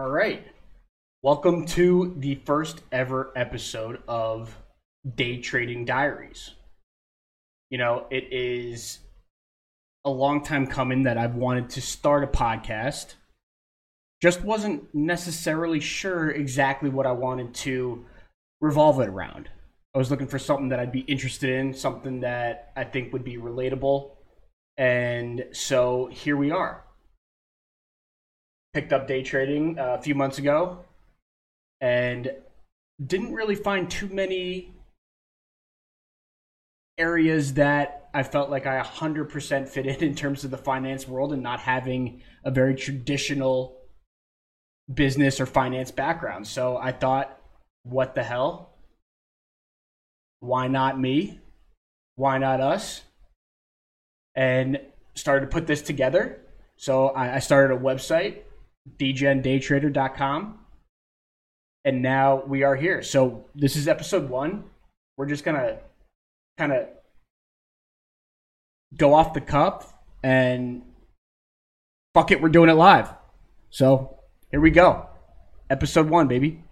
All 0.00 0.08
right. 0.08 0.42
Welcome 1.22 1.66
to 1.66 2.14
the 2.16 2.36
first 2.46 2.80
ever 2.90 3.32
episode 3.36 4.02
of 4.08 4.56
Day 5.14 5.42
Trading 5.42 5.84
Diaries. 5.84 6.52
You 7.68 7.76
know, 7.76 8.06
it 8.10 8.32
is 8.32 9.00
a 10.06 10.10
long 10.10 10.42
time 10.42 10.66
coming 10.66 11.02
that 11.02 11.18
I've 11.18 11.34
wanted 11.34 11.68
to 11.70 11.82
start 11.82 12.24
a 12.24 12.28
podcast. 12.28 13.16
Just 14.22 14.42
wasn't 14.42 14.84
necessarily 14.94 15.80
sure 15.80 16.30
exactly 16.30 16.88
what 16.88 17.06
I 17.06 17.12
wanted 17.12 17.52
to 17.56 18.06
revolve 18.62 19.00
it 19.00 19.08
around. 19.10 19.50
I 19.94 19.98
was 19.98 20.10
looking 20.10 20.28
for 20.28 20.38
something 20.38 20.70
that 20.70 20.80
I'd 20.80 20.92
be 20.92 21.00
interested 21.00 21.50
in, 21.50 21.74
something 21.74 22.20
that 22.20 22.72
I 22.74 22.84
think 22.84 23.12
would 23.12 23.22
be 23.22 23.36
relatable. 23.36 24.12
And 24.78 25.44
so 25.52 26.08
here 26.10 26.38
we 26.38 26.50
are. 26.50 26.86
Picked 28.72 28.92
up 28.92 29.08
day 29.08 29.22
trading 29.22 29.78
uh, 29.78 29.96
a 29.98 30.02
few 30.02 30.14
months 30.14 30.38
ago 30.38 30.84
and 31.80 32.32
didn't 33.04 33.32
really 33.32 33.54
find 33.54 33.90
too 33.90 34.08
many 34.08 34.72
areas 36.98 37.54
that 37.54 38.08
I 38.12 38.22
felt 38.22 38.50
like 38.50 38.66
I 38.66 38.80
100% 38.80 39.68
fit 39.68 39.86
in 39.86 39.96
in 39.96 40.14
terms 40.14 40.44
of 40.44 40.50
the 40.50 40.58
finance 40.58 41.08
world 41.08 41.32
and 41.32 41.42
not 41.42 41.60
having 41.60 42.22
a 42.44 42.50
very 42.50 42.74
traditional 42.74 43.76
business 44.92 45.40
or 45.40 45.46
finance 45.46 45.90
background. 45.90 46.46
So 46.46 46.76
I 46.76 46.92
thought, 46.92 47.40
what 47.82 48.14
the 48.14 48.22
hell? 48.22 48.70
why 50.40 50.66
not 50.66 50.98
me? 50.98 51.38
Why 52.16 52.38
not 52.38 52.60
us? 52.60 53.02
And 54.34 54.80
started 55.14 55.46
to 55.46 55.52
put 55.52 55.66
this 55.66 55.82
together. 55.82 56.40
So 56.76 57.08
I, 57.08 57.36
I 57.36 57.38
started 57.38 57.74
a 57.74 57.78
website, 57.78 58.38
dgendaytrader.com. 58.98 60.58
And 61.84 62.02
now 62.02 62.42
we 62.46 62.62
are 62.62 62.76
here. 62.76 63.02
So 63.02 63.46
this 63.54 63.76
is 63.76 63.88
episode 63.88 64.28
one. 64.28 64.64
We're 65.16 65.26
just 65.26 65.44
going 65.44 65.56
to 65.56 65.78
kind 66.58 66.72
of 66.72 66.88
go 68.96 69.14
off 69.14 69.32
the 69.34 69.40
cuff 69.40 69.94
and 70.22 70.82
fuck 72.14 72.30
it, 72.30 72.42
we're 72.42 72.48
doing 72.48 72.68
it 72.68 72.74
live. 72.74 73.12
So 73.70 74.18
here 74.50 74.60
we 74.60 74.70
go. 74.70 75.08
Episode 75.70 76.10
one, 76.10 76.28
baby. 76.28 76.64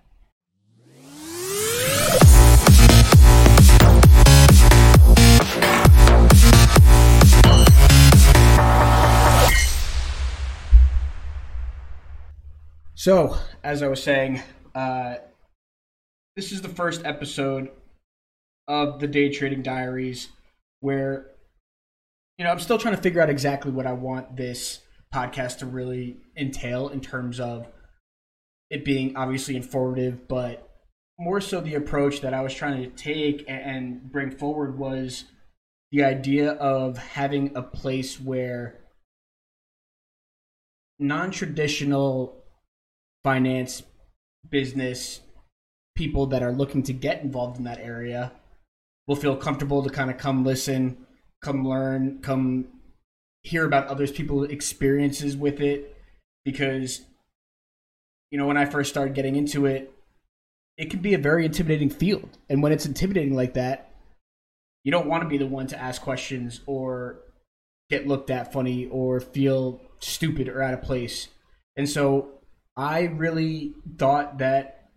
So, 13.09 13.39
as 13.65 13.83
I 13.83 13.89
was 13.89 14.03
saying, 14.03 14.43
uh, 14.75 15.15
this 16.37 16.53
is 16.53 16.61
the 16.61 16.69
first 16.69 17.07
episode 17.07 17.71
of 18.67 19.01
the 19.01 19.07
Day 19.07 19.31
Trading 19.31 19.63
Diaries 19.63 20.29
where, 20.81 21.31
you 22.37 22.45
know, 22.45 22.51
I'm 22.51 22.59
still 22.59 22.77
trying 22.77 22.97
to 22.97 23.01
figure 23.01 23.23
out 23.23 23.31
exactly 23.31 23.71
what 23.73 23.87
I 23.87 23.95
want 23.95 24.37
this 24.37 24.81
podcast 25.11 25.61
to 25.61 25.67
really 25.67 26.19
entail 26.37 26.91
in 26.91 27.01
terms 27.01 27.41
of 27.41 27.67
it 28.69 28.85
being 28.85 29.17
obviously 29.17 29.57
informative, 29.57 30.29
but 30.29 30.69
more 31.19 31.41
so 31.41 31.63
the 31.63 31.77
approach 31.77 32.21
that 32.21 32.35
I 32.35 32.43
was 32.43 32.53
trying 32.53 32.83
to 32.83 32.91
take 32.91 33.43
and 33.49 34.13
bring 34.13 34.33
forward 34.33 34.79
was 34.79 35.25
the 35.93 36.05
idea 36.05 36.53
of 36.53 36.99
having 36.99 37.57
a 37.57 37.63
place 37.63 38.21
where 38.21 38.81
non 40.99 41.31
traditional 41.31 42.38
finance, 43.25 43.83
business, 44.49 45.21
people 45.95 46.27
that 46.27 46.43
are 46.43 46.53
looking 46.53 46.83
to 46.85 46.93
get 46.93 47.23
involved 47.23 47.59
in 47.59 47.65
that 47.65 47.81
area 47.81 48.33
will 49.07 49.17
feel 49.17 49.37
comfortable 49.37 49.83
to 49.83 49.91
kind 49.91 50.11
of 50.11 50.19
come 50.19 50.45
listen, 50.45 51.07
come 51.43 51.67
learn, 51.67 52.21
come 52.23 52.67
hear 53.43 53.65
about 53.65 53.89
others 53.89 54.13
people's 54.13 54.51
experiences 54.51 55.37
with 55.37 55.61
it. 55.61 55.97
Because 56.45 57.03
you 58.31 58.39
know 58.39 58.47
when 58.47 58.57
I 58.57 58.65
first 58.65 58.91
started 58.91 59.15
getting 59.15 59.37
into 59.37 59.67
it 59.67 59.93
it 60.77 60.91
can 60.91 61.01
be 61.01 61.15
a 61.15 61.19
very 61.19 61.45
intimidating 61.45 61.91
field. 61.91 62.39
And 62.49 62.63
when 62.63 62.73
it's 62.73 62.87
intimidating 62.87 63.35
like 63.35 63.55
that 63.55 63.89
you 64.85 64.93
don't 64.93 65.09
want 65.09 65.23
to 65.23 65.29
be 65.29 65.39
the 65.39 65.47
one 65.47 65.67
to 65.67 65.79
ask 65.79 66.01
questions 66.01 66.61
or 66.67 67.19
get 67.91 68.07
looked 68.07 68.31
at 68.31 68.53
funny 68.53 68.87
or 68.87 69.21
feel 69.21 69.81
stupid 69.99 70.49
or 70.49 70.63
out 70.63 70.75
of 70.75 70.83
place. 70.83 71.29
And 71.77 71.89
so 71.89 72.38
I 72.79 73.07
really 73.07 73.75
thought 73.99 74.39
that 74.39 74.89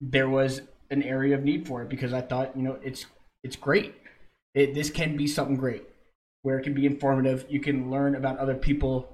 there 0.00 0.28
was 0.28 0.60
an 0.90 1.04
area 1.04 1.36
of 1.36 1.44
need 1.44 1.68
for 1.68 1.82
it 1.82 1.88
because 1.88 2.12
I 2.12 2.20
thought, 2.20 2.56
you 2.56 2.62
know, 2.62 2.78
it's 2.82 3.06
it's 3.44 3.54
great. 3.54 3.94
It, 4.54 4.74
this 4.74 4.90
can 4.90 5.16
be 5.16 5.28
something 5.28 5.56
great 5.56 5.84
where 6.42 6.58
it 6.58 6.64
can 6.64 6.74
be 6.74 6.84
informative. 6.84 7.46
You 7.48 7.60
can 7.60 7.90
learn 7.90 8.16
about 8.16 8.38
other 8.38 8.56
people 8.56 9.08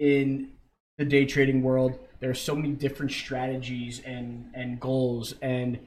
in 0.00 0.50
the 0.98 1.04
day 1.04 1.26
trading 1.26 1.62
world. 1.62 1.96
There 2.18 2.30
are 2.30 2.34
so 2.34 2.56
many 2.56 2.72
different 2.72 3.12
strategies 3.12 4.00
and 4.00 4.50
and 4.52 4.80
goals 4.80 5.34
and 5.40 5.78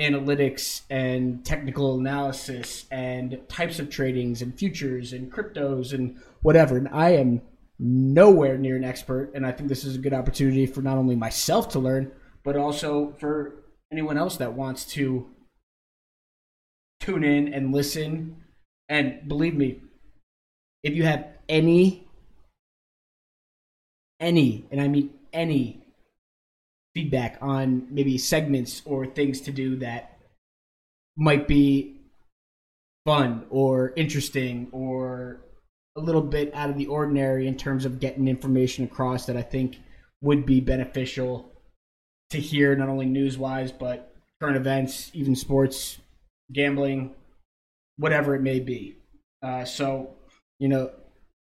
analytics 0.00 0.80
and 0.88 1.44
technical 1.44 1.98
analysis 1.98 2.86
and 2.90 3.38
types 3.48 3.78
of 3.78 3.90
tradings 3.90 4.40
and 4.40 4.58
futures 4.58 5.12
and 5.12 5.30
cryptos 5.30 5.92
and 5.92 6.16
whatever. 6.40 6.78
And 6.78 6.88
I 6.88 7.10
am 7.10 7.42
nowhere 7.78 8.56
near 8.56 8.76
an 8.76 8.84
expert, 8.84 9.32
and 9.34 9.46
I 9.46 9.52
think 9.52 9.68
this 9.68 9.84
is 9.84 9.96
a 9.96 10.00
good 10.00 10.14
opportunity 10.14 10.66
for 10.66 10.82
not 10.82 10.98
only 10.98 11.16
myself 11.16 11.70
to 11.70 11.78
learn, 11.78 12.12
but 12.42 12.56
also 12.56 13.14
for 13.18 13.64
anyone 13.90 14.16
else 14.16 14.36
that 14.36 14.54
wants 14.54 14.84
to 14.92 15.26
tune 17.00 17.24
in 17.24 17.52
and 17.52 17.72
listen. 17.72 18.36
And 18.88 19.26
believe 19.28 19.54
me, 19.54 19.80
if 20.82 20.94
you 20.94 21.04
have 21.04 21.26
any, 21.48 22.06
any, 24.20 24.66
and 24.70 24.80
I 24.80 24.88
mean 24.88 25.10
any 25.32 25.82
feedback 26.94 27.38
on 27.40 27.88
maybe 27.90 28.16
segments 28.18 28.82
or 28.84 29.06
things 29.06 29.40
to 29.42 29.50
do 29.50 29.76
that 29.76 30.18
might 31.16 31.48
be 31.48 31.96
fun 33.04 33.44
or 33.50 33.92
interesting 33.96 34.68
or 34.72 35.43
a 35.96 36.00
little 36.00 36.22
bit 36.22 36.52
out 36.54 36.70
of 36.70 36.76
the 36.76 36.86
ordinary 36.86 37.46
in 37.46 37.56
terms 37.56 37.84
of 37.84 38.00
getting 38.00 38.26
information 38.26 38.84
across 38.84 39.26
that 39.26 39.36
I 39.36 39.42
think 39.42 39.78
would 40.20 40.44
be 40.44 40.60
beneficial 40.60 41.52
to 42.30 42.38
hear, 42.38 42.74
not 42.74 42.88
only 42.88 43.06
news 43.06 43.38
wise, 43.38 43.70
but 43.70 44.12
current 44.40 44.56
events, 44.56 45.10
even 45.14 45.36
sports, 45.36 45.98
gambling, 46.52 47.14
whatever 47.96 48.34
it 48.34 48.42
may 48.42 48.60
be. 48.60 48.96
Uh, 49.42 49.64
so, 49.64 50.10
you 50.58 50.68
know, 50.68 50.90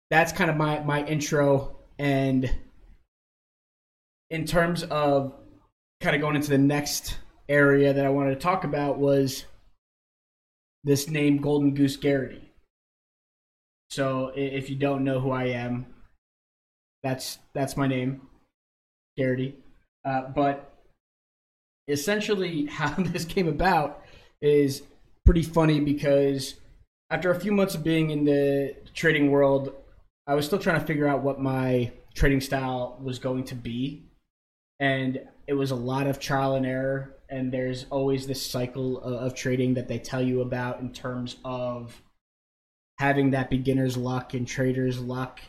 that's 0.09 0.34
kind 0.34 0.50
of 0.50 0.58
my, 0.58 0.80
my 0.82 1.06
intro. 1.06 1.78
And 1.98 2.53
in 4.30 4.46
terms 4.46 4.84
of 4.84 5.34
kind 6.02 6.16
of 6.16 6.22
going 6.22 6.36
into 6.36 6.50
the 6.50 6.58
next 6.58 7.18
area 7.48 7.94
that 7.94 8.06
I 8.06 8.09
wanted 8.09 8.32
to 8.32 8.42
talk 8.42 8.64
about 8.64 8.98
was 8.98 9.46
this 10.84 11.09
name 11.09 11.38
Golden 11.38 11.74
Goose 11.74 11.98
Gerrity. 11.98 12.42
So 13.94 14.31
if 14.34 14.72
you 14.72 14.76
don't 14.76 15.04
know 15.04 15.20
who 15.20 15.30
I 15.30 15.50
am, 15.50 15.86
that's 17.04 17.38
that's 17.54 17.78
my 17.78 17.86
name, 17.86 18.22
Gerrity. 19.20 19.54
Uh, 20.04 20.30
but 20.30 20.74
essentially, 21.88 22.66
how 22.72 22.90
this 22.98 23.24
came 23.24 23.48
about 23.48 24.03
is 24.42 24.82
pretty 25.28 25.44
funny 25.44 25.80
because 25.80 26.56
after 27.12 27.30
a 27.30 27.40
few 27.40 27.52
months 27.52 27.76
of 27.76 27.84
being 27.84 28.09
in 28.09 28.26
the 28.26 28.76
trading 28.96 29.30
world, 29.30 29.76
I 30.26 30.34
was 30.34 30.47
still 30.47 30.58
trying 30.58 30.79
to 30.79 30.88
figure 30.88 31.08
out 31.08 31.22
what 31.22 31.40
my 31.40 31.91
trading 32.16 32.41
style 32.41 32.97
was 33.00 33.20
going 33.20 33.44
to 33.44 33.56
be, 33.56 34.02
and 34.79 35.22
it 35.46 35.53
was 35.53 35.70
a 35.70 35.76
lot 35.76 36.08
of 36.08 36.20
trial 36.20 36.56
and 36.56 36.66
error. 36.66 37.14
And 37.29 37.52
there's 37.52 37.85
always 37.91 38.26
this 38.26 38.41
cycle 38.41 39.00
of, 39.03 39.14
of 39.14 39.35
trading 39.35 39.76
that 39.76 39.88
they 39.88 40.00
tell 40.00 40.22
you 40.23 40.41
about 40.41 40.79
in 40.79 40.91
terms 40.91 41.35
of 41.46 42.02
having 42.97 43.31
that 43.31 43.49
beginner's 43.49 43.97
luck 43.97 44.34
and 44.34 44.47
trader's 44.47 44.99
luck 44.99 45.40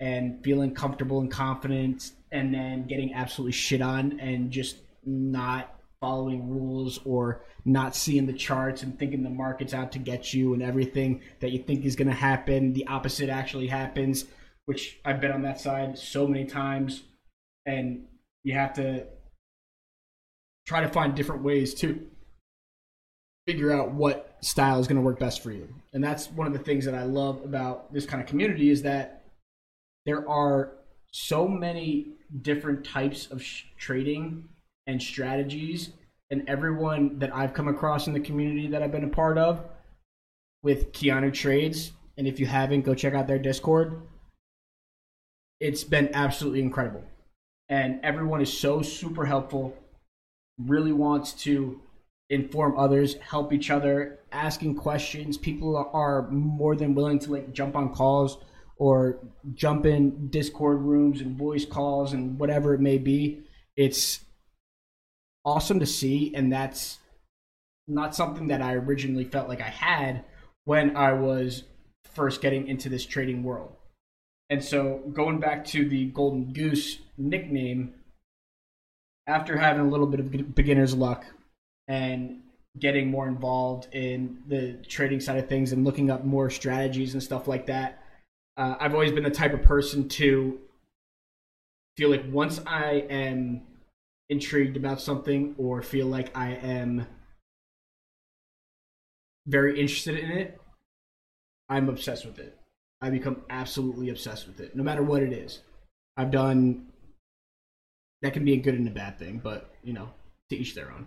and 0.00 0.42
feeling 0.42 0.74
comfortable 0.74 1.20
and 1.20 1.30
confident 1.30 2.12
and 2.32 2.52
then 2.52 2.86
getting 2.86 3.14
absolutely 3.14 3.52
shit 3.52 3.80
on 3.80 4.18
and 4.20 4.50
just 4.50 4.76
not 5.04 5.78
following 6.00 6.48
rules 6.48 6.98
or 7.04 7.42
not 7.64 7.94
seeing 7.94 8.26
the 8.26 8.32
charts 8.32 8.82
and 8.82 8.98
thinking 8.98 9.22
the 9.22 9.30
market's 9.30 9.72
out 9.72 9.92
to 9.92 9.98
get 9.98 10.34
you 10.34 10.52
and 10.52 10.62
everything 10.62 11.20
that 11.40 11.50
you 11.50 11.62
think 11.62 11.84
is 11.84 11.96
going 11.96 12.08
to 12.08 12.14
happen 12.14 12.72
the 12.72 12.86
opposite 12.88 13.30
actually 13.30 13.66
happens 13.66 14.26
which 14.66 14.98
i've 15.04 15.20
been 15.20 15.32
on 15.32 15.42
that 15.42 15.60
side 15.60 15.98
so 15.98 16.26
many 16.26 16.44
times. 16.44 17.02
And 17.66 18.06
you 18.42 18.54
have 18.54 18.74
to 18.74 19.06
try 20.66 20.80
to 20.80 20.88
find 20.88 21.14
different 21.14 21.42
ways 21.42 21.74
to 21.74 22.06
figure 23.46 23.72
out 23.72 23.92
what 23.92 24.33
style 24.44 24.78
is 24.78 24.86
going 24.86 24.96
to 24.96 25.02
work 25.02 25.18
best 25.18 25.42
for 25.42 25.50
you. 25.50 25.66
And 25.94 26.04
that's 26.04 26.30
one 26.30 26.46
of 26.46 26.52
the 26.52 26.58
things 26.58 26.84
that 26.84 26.94
I 26.94 27.04
love 27.04 27.42
about 27.44 27.92
this 27.92 28.04
kind 28.04 28.22
of 28.22 28.28
community 28.28 28.70
is 28.70 28.82
that 28.82 29.24
there 30.04 30.28
are 30.28 30.72
so 31.12 31.48
many 31.48 32.08
different 32.42 32.84
types 32.84 33.30
of 33.30 33.42
sh- 33.42 33.64
trading 33.78 34.46
and 34.86 35.02
strategies 35.02 35.92
and 36.30 36.46
everyone 36.46 37.18
that 37.20 37.34
I've 37.34 37.54
come 37.54 37.68
across 37.68 38.06
in 38.06 38.12
the 38.12 38.20
community 38.20 38.66
that 38.68 38.82
I've 38.82 38.92
been 38.92 39.04
a 39.04 39.08
part 39.08 39.38
of 39.38 39.64
with 40.62 40.92
Keanu 40.92 41.32
Trades. 41.32 41.92
And 42.18 42.26
if 42.26 42.38
you 42.38 42.46
haven't, 42.46 42.82
go 42.82 42.94
check 42.94 43.14
out 43.14 43.26
their 43.26 43.38
Discord. 43.38 44.02
It's 45.58 45.84
been 45.84 46.10
absolutely 46.14 46.60
incredible. 46.60 47.04
And 47.70 48.00
everyone 48.02 48.42
is 48.42 48.52
so 48.52 48.82
super 48.82 49.24
helpful, 49.24 49.74
really 50.58 50.92
wants 50.92 51.32
to 51.44 51.80
inform 52.30 52.78
others, 52.78 53.14
help 53.16 53.52
each 53.52 53.70
other, 53.70 54.18
asking 54.34 54.76
questions. 54.76 55.38
People 55.38 55.76
are 55.92 56.28
more 56.30 56.76
than 56.76 56.94
willing 56.94 57.18
to 57.20 57.32
like 57.32 57.52
jump 57.52 57.76
on 57.76 57.94
calls 57.94 58.38
or 58.76 59.18
jump 59.54 59.86
in 59.86 60.28
Discord 60.28 60.80
rooms 60.80 61.20
and 61.20 61.36
voice 61.36 61.64
calls 61.64 62.12
and 62.12 62.38
whatever 62.38 62.74
it 62.74 62.80
may 62.80 62.98
be. 62.98 63.42
It's 63.76 64.20
awesome 65.44 65.80
to 65.80 65.86
see, 65.86 66.34
and 66.34 66.52
that's 66.52 66.98
not 67.86 68.14
something 68.14 68.48
that 68.48 68.62
I 68.62 68.74
originally 68.74 69.24
felt 69.24 69.48
like 69.48 69.60
I 69.60 69.68
had 69.68 70.24
when 70.64 70.96
I 70.96 71.12
was 71.12 71.64
first 72.14 72.40
getting 72.40 72.66
into 72.66 72.88
this 72.88 73.06
trading 73.06 73.42
world. 73.42 73.76
And 74.50 74.62
so, 74.62 75.02
going 75.12 75.40
back 75.40 75.64
to 75.66 75.88
the 75.88 76.06
Golden 76.06 76.52
Goose 76.52 76.98
nickname, 77.16 77.94
after 79.26 79.56
having 79.56 79.86
a 79.86 79.88
little 79.88 80.06
bit 80.06 80.20
of 80.20 80.54
beginner's 80.54 80.94
luck 80.94 81.24
and 81.88 82.40
getting 82.78 83.10
more 83.10 83.28
involved 83.28 83.88
in 83.92 84.42
the 84.48 84.74
trading 84.88 85.20
side 85.20 85.38
of 85.38 85.48
things 85.48 85.72
and 85.72 85.84
looking 85.84 86.10
up 86.10 86.24
more 86.24 86.50
strategies 86.50 87.14
and 87.14 87.22
stuff 87.22 87.46
like 87.46 87.66
that, 87.66 88.02
uh, 88.56 88.74
I've 88.80 88.94
always 88.94 89.12
been 89.12 89.24
the 89.24 89.30
type 89.30 89.52
of 89.52 89.62
person 89.62 90.08
to 90.10 90.58
feel 91.96 92.10
like 92.10 92.24
once 92.30 92.60
I 92.66 93.04
am 93.08 93.62
intrigued 94.28 94.76
about 94.76 95.00
something 95.00 95.54
or 95.58 95.82
feel 95.82 96.06
like 96.06 96.36
I 96.36 96.54
am 96.54 97.06
very 99.46 99.78
interested 99.80 100.18
in 100.18 100.30
it, 100.30 100.60
I'm 101.68 101.88
obsessed 101.88 102.24
with 102.24 102.38
it. 102.38 102.58
I 103.00 103.10
become 103.10 103.42
absolutely 103.50 104.08
obsessed 104.08 104.46
with 104.46 104.60
it, 104.60 104.74
no 104.74 104.82
matter 104.82 105.02
what 105.02 105.22
it 105.22 105.32
is. 105.32 105.60
I've 106.16 106.30
done 106.30 106.86
that 108.22 108.32
can 108.32 108.44
be 108.44 108.54
a 108.54 108.56
good 108.56 108.74
and 108.74 108.88
a 108.88 108.90
bad 108.90 109.18
thing, 109.18 109.40
but 109.42 109.70
you 109.82 109.92
know, 109.92 110.08
to 110.48 110.56
each 110.56 110.74
their 110.74 110.90
own. 110.90 111.06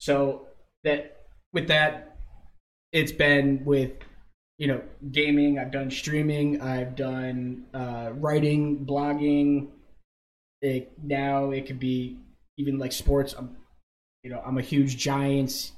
So 0.00 0.48
that 0.84 1.26
with 1.52 1.68
that, 1.68 2.16
it's 2.92 3.12
been 3.12 3.64
with 3.64 3.92
you 4.58 4.68
know 4.68 4.82
gaming. 5.10 5.58
I've 5.58 5.72
done 5.72 5.90
streaming. 5.90 6.60
I've 6.60 6.96
done 6.96 7.64
uh, 7.74 8.10
writing, 8.14 8.84
blogging. 8.84 9.68
It, 10.60 10.92
now 11.02 11.50
it 11.50 11.66
could 11.66 11.80
be 11.80 12.18
even 12.56 12.78
like 12.78 12.92
sports. 12.92 13.34
I'm, 13.36 13.56
you 14.22 14.30
know, 14.30 14.40
I'm 14.44 14.58
a 14.58 14.62
huge 14.62 14.96
Giants, 14.96 15.72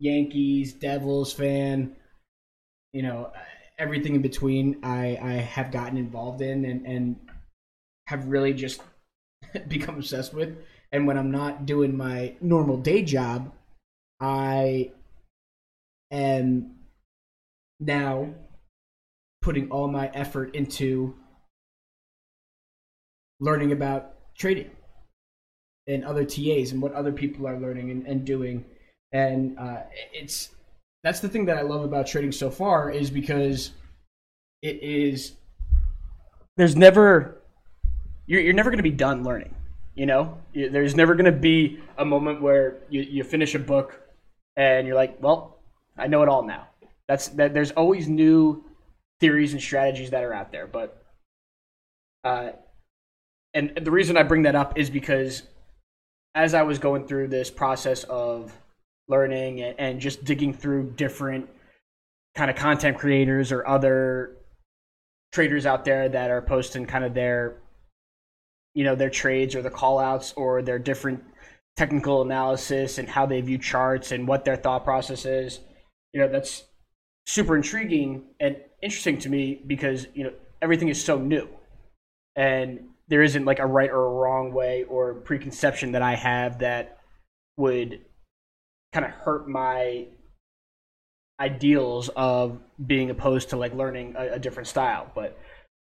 Yankees, 0.00 0.72
Devils 0.72 1.32
fan. 1.32 1.96
You 2.92 3.02
know, 3.02 3.32
everything 3.78 4.14
in 4.14 4.22
between. 4.22 4.80
I 4.82 5.18
I 5.20 5.32
have 5.32 5.70
gotten 5.72 5.98
involved 5.98 6.40
in 6.40 6.64
and 6.64 6.86
and 6.86 7.16
have 8.06 8.26
really 8.28 8.54
just 8.54 8.82
become 9.68 9.96
obsessed 9.96 10.34
with. 10.34 10.56
And 10.92 11.06
when 11.06 11.18
I'm 11.18 11.30
not 11.30 11.66
doing 11.66 11.96
my 11.96 12.34
normal 12.40 12.76
day 12.76 13.02
job, 13.02 13.52
I 14.20 14.92
am 16.10 16.76
now 17.80 18.34
putting 19.42 19.70
all 19.70 19.88
my 19.88 20.08
effort 20.14 20.54
into 20.54 21.14
learning 23.40 23.72
about 23.72 24.14
trading 24.36 24.70
and 25.86 26.04
other 26.04 26.24
TAs 26.24 26.72
and 26.72 26.80
what 26.80 26.92
other 26.92 27.12
people 27.12 27.46
are 27.46 27.58
learning 27.58 27.90
and, 27.90 28.06
and 28.06 28.24
doing. 28.24 28.64
And 29.12 29.58
uh, 29.58 29.82
it's 30.12 30.50
that's 31.02 31.20
the 31.20 31.28
thing 31.28 31.44
that 31.46 31.58
I 31.58 31.62
love 31.62 31.84
about 31.84 32.06
trading 32.06 32.32
so 32.32 32.50
far 32.50 32.90
is 32.90 33.10
because 33.10 33.72
it 34.62 34.82
is 34.82 35.32
there's 36.56 36.74
never 36.74 37.42
you're, 38.26 38.40
you're 38.40 38.54
never 38.54 38.70
going 38.70 38.78
to 38.78 38.82
be 38.82 38.90
done 38.90 39.22
learning. 39.22 39.54
You 39.94 40.06
know, 40.06 40.38
there's 40.54 40.96
never 40.96 41.14
going 41.14 41.26
to 41.26 41.32
be 41.32 41.78
a 41.98 42.04
moment 42.04 42.42
where 42.42 42.78
you, 42.88 43.02
you 43.02 43.22
finish 43.22 43.54
a 43.54 43.60
book 43.60 44.00
and 44.56 44.86
you're 44.86 44.96
like, 44.96 45.16
well, 45.20 45.58
I 45.96 46.06
know 46.06 46.22
it 46.22 46.28
all 46.28 46.42
now. 46.42 46.68
That's 47.08 47.28
that. 47.28 47.54
There's 47.54 47.72
always 47.72 48.08
new 48.08 48.64
theories 49.20 49.52
and 49.52 49.62
strategies 49.62 50.10
that 50.10 50.24
are 50.24 50.34
out 50.34 50.52
there, 50.52 50.66
but 50.66 51.02
uh, 52.24 52.50
and 53.52 53.72
the 53.80 53.90
reason 53.90 54.16
I 54.16 54.22
bring 54.22 54.42
that 54.42 54.54
up 54.54 54.78
is 54.78 54.90
because 54.90 55.42
as 56.34 56.54
I 56.54 56.62
was 56.62 56.78
going 56.78 57.06
through 57.06 57.28
this 57.28 57.50
process 57.50 58.04
of 58.04 58.52
learning 59.08 59.60
and, 59.60 59.78
and 59.78 60.00
just 60.00 60.24
digging 60.24 60.52
through 60.52 60.92
different 60.96 61.48
kind 62.34 62.50
of 62.50 62.56
content 62.56 62.98
creators 62.98 63.52
or 63.52 63.66
other 63.66 64.36
traders 65.32 65.66
out 65.66 65.84
there 65.84 66.08
that 66.08 66.30
are 66.30 66.42
posting 66.42 66.86
kind 66.86 67.04
of 67.04 67.14
their 67.14 67.56
you 68.74 68.82
know 68.82 68.94
their 68.94 69.10
trades 69.10 69.54
or 69.54 69.62
the 69.62 69.70
call 69.70 69.98
outs 69.98 70.32
or 70.36 70.62
their 70.62 70.78
different 70.78 71.22
technical 71.76 72.22
analysis 72.22 72.98
and 72.98 73.08
how 73.08 73.26
they 73.26 73.40
view 73.40 73.58
charts 73.58 74.12
and 74.12 74.28
what 74.28 74.44
their 74.44 74.56
thought 74.56 74.84
process 74.84 75.24
is 75.24 75.60
you 76.12 76.20
know 76.20 76.28
that's 76.28 76.64
super 77.26 77.56
intriguing 77.56 78.22
and 78.40 78.56
interesting 78.82 79.18
to 79.18 79.28
me 79.28 79.60
because 79.66 80.06
you 80.14 80.24
know 80.24 80.32
everything 80.62 80.88
is 80.88 81.02
so 81.02 81.18
new 81.18 81.48
and 82.36 82.80
there 83.08 83.22
isn't 83.22 83.44
like 83.44 83.58
a 83.58 83.66
right 83.66 83.90
or 83.90 84.06
a 84.06 84.10
wrong 84.10 84.52
way 84.52 84.84
or 84.84 85.14
preconception 85.14 85.92
that 85.92 86.02
I 86.02 86.14
have 86.14 86.60
that 86.60 86.98
would 87.56 88.00
kind 88.92 89.04
of 89.04 89.12
hurt 89.12 89.48
my 89.48 90.06
ideals 91.40 92.10
of 92.16 92.58
being 92.84 93.10
opposed 93.10 93.50
to 93.50 93.56
like 93.56 93.74
learning 93.74 94.14
a, 94.16 94.34
a, 94.34 94.38
different 94.38 94.68
style. 94.68 95.10
But 95.14 95.38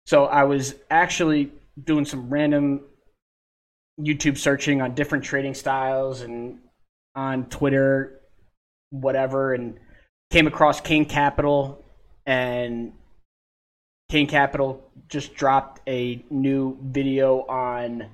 so 0.06 0.24
I 0.24 0.44
was 0.44 0.74
actually 0.90 1.52
doing 1.82 2.04
some 2.04 2.30
random 2.30 2.80
YouTube 4.00 4.38
searching 4.38 4.80
on 4.80 4.94
different 4.94 5.24
trading 5.24 5.54
styles 5.54 6.22
and 6.22 6.58
on 7.14 7.46
Twitter, 7.46 8.20
whatever, 8.90 9.54
and 9.54 9.78
came 10.30 10.46
across 10.46 10.80
King 10.80 11.04
Capital 11.04 11.84
and 12.26 12.92
King 14.08 14.26
Capital 14.26 14.90
just 15.08 15.34
dropped 15.34 15.80
a 15.88 16.24
new 16.30 16.78
video 16.82 17.40
on 17.46 18.10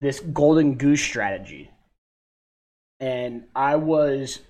this 0.00 0.20
golden 0.20 0.74
goose 0.74 1.00
strategy. 1.00 1.70
And 3.00 3.44
I 3.54 3.76
was 3.76 4.40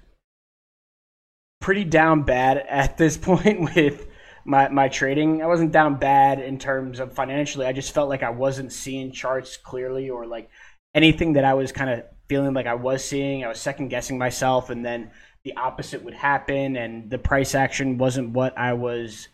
pretty 1.61 1.85
down 1.85 2.23
bad 2.23 2.57
at 2.69 2.97
this 2.97 3.16
point 3.16 3.61
with 3.75 4.07
my, 4.45 4.69
my 4.69 4.88
trading. 4.88 5.42
I 5.42 5.47
wasn't 5.47 5.73
down 5.73 5.97
bad 5.97 6.40
in 6.40 6.59
terms 6.59 7.00
of 7.00 7.12
financially. 7.12 7.66
I 7.66 7.73
just 7.73 7.92
felt 7.92 8.09
like 8.09 8.23
I 8.23 8.31
wasn't 8.31 8.73
seeing 8.73 9.12
charts 9.12 9.59
clearly 9.59 10.09
or 10.09 10.26
like 10.26 10.49
anything 10.95 11.35
that 11.35 11.45
I 11.45 11.54
was 11.54 11.73
kind 11.73 11.90
of 11.90 12.04
feeling 12.28 12.54
like 12.54 12.66
I 12.66 12.75
was 12.75 13.04
seeing. 13.04 13.45
I 13.45 13.49
was 13.49 13.61
second 13.61 13.88
guessing 13.88 14.18
myself, 14.18 14.71
and 14.71 14.85
then 14.85 15.11
the 15.45 15.54
opposite 15.57 16.04
would 16.04 16.14
happen, 16.14 16.76
and 16.76 17.11
the 17.11 17.18
price 17.18 17.54
action 17.54 17.99
wasn't 17.99 18.30
what 18.30 18.57
I 18.59 18.75
was 18.75 19.28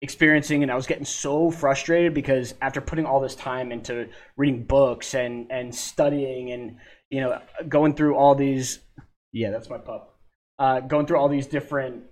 experiencing 0.00 0.62
and 0.62 0.70
I 0.70 0.76
was 0.76 0.86
getting 0.86 1.04
so 1.04 1.50
frustrated 1.50 2.14
because 2.14 2.54
after 2.62 2.80
putting 2.80 3.04
all 3.04 3.20
this 3.20 3.34
time 3.34 3.72
into 3.72 4.08
reading 4.36 4.62
books 4.62 5.14
and 5.14 5.50
and 5.50 5.74
studying 5.74 6.52
and 6.52 6.76
you 7.10 7.20
know 7.20 7.40
going 7.68 7.94
through 7.94 8.14
all 8.14 8.36
these 8.36 8.78
yeah 9.32 9.50
that's 9.50 9.68
my 9.68 9.78
pup 9.78 10.16
uh, 10.60 10.80
going 10.80 11.06
through 11.06 11.18
all 11.18 11.28
these 11.28 11.48
different 11.48 12.04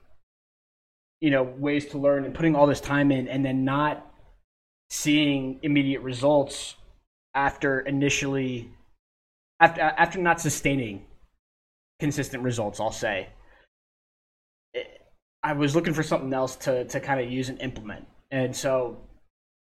you 1.20 1.30
know 1.30 1.44
ways 1.44 1.86
to 1.86 1.98
learn 1.98 2.24
and 2.24 2.34
putting 2.34 2.56
all 2.56 2.66
this 2.66 2.80
time 2.80 3.12
in 3.12 3.28
and 3.28 3.44
then 3.44 3.64
not 3.64 4.04
seeing 4.90 5.60
immediate 5.62 6.00
results 6.00 6.74
after 7.36 7.80
initially 7.80 8.72
after 9.60 9.80
after 9.80 10.18
not 10.18 10.40
sustaining 10.40 11.04
consistent 12.00 12.42
results 12.42 12.80
I'll 12.80 12.90
say. 12.90 13.28
I 15.42 15.52
was 15.52 15.76
looking 15.76 15.94
for 15.94 16.02
something 16.02 16.32
else 16.32 16.56
to 16.56 16.84
to 16.86 16.98
kind 16.98 17.20
of 17.20 17.30
use 17.30 17.48
and 17.48 17.60
implement, 17.60 18.06
and 18.32 18.56
so 18.56 18.96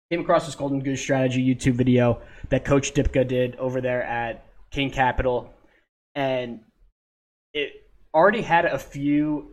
came 0.09 0.21
across 0.21 0.47
this 0.47 0.55
Golden 0.55 0.79
Goose 0.79 0.99
Strategy 0.99 1.43
YouTube 1.43 1.73
video 1.73 2.21
that 2.49 2.65
Coach 2.65 2.95
Dipka 2.95 3.27
did 3.27 3.55
over 3.57 3.79
there 3.79 4.01
at 4.01 4.43
King 4.71 4.89
Capital, 4.89 5.53
and 6.15 6.61
it 7.53 7.69
already 8.15 8.41
had 8.41 8.65
a 8.65 8.79
few 8.79 9.51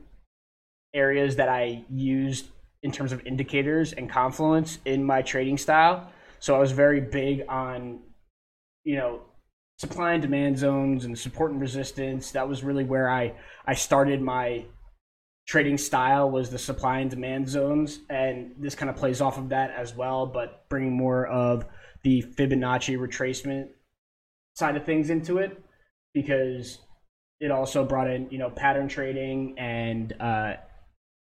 areas 0.95 1.37
that 1.37 1.51
I 1.51 1.85
used 1.91 2.47
in 2.83 2.93
terms 2.93 3.13
of 3.13 3.27
indicators 3.27 3.93
and 3.93 4.09
confluence 4.09 4.79
in 4.87 5.05
my 5.05 5.21
trading 5.21 5.59
style. 5.59 6.11
So 6.41 6.55
I 6.55 6.59
was 6.59 6.73
very 6.73 7.01
big 7.01 7.43
on, 7.49 8.01
you 8.85 8.97
know, 8.97 9.23
supply 9.79 10.13
and 10.13 10.23
demand 10.23 10.59
zones 10.59 11.05
and 11.05 11.19
support 11.19 11.53
and 11.53 11.61
resistance. 11.61 12.31
That 12.33 12.49
was 12.49 12.65
really 12.65 12.85
where 12.85 13.11
I 13.11 13.35
I 13.67 13.75
started 13.75 14.21
my 14.21 14.65
trading 15.47 15.79
style 15.79 16.31
was 16.31 16.51
the 16.51 16.59
supply 16.59 16.99
and 16.99 17.11
demand 17.11 17.49
zones, 17.49 18.01
and 18.11 18.53
this 18.59 18.75
kind 18.75 18.91
of 18.91 18.97
plays 18.97 19.21
off 19.21 19.39
of 19.39 19.51
that 19.51 19.71
as 19.71 19.95
well, 19.95 20.27
but 20.27 20.69
bringing 20.69 20.97
more 20.97 21.27
of 21.27 21.65
the 22.03 22.23
Fibonacci 22.23 22.99
retracement 22.99 23.69
side 24.55 24.77
of 24.77 24.85
things 24.85 25.11
into 25.11 25.39
it 25.39 25.63
because 26.15 26.79
it 27.41 27.51
also 27.51 27.85
brought 27.85 28.11
in 28.11 28.29
you 28.31 28.39
know 28.39 28.51
pattern 28.51 28.89
trading 28.89 29.55
and 29.59 30.15
uh, 30.21 30.55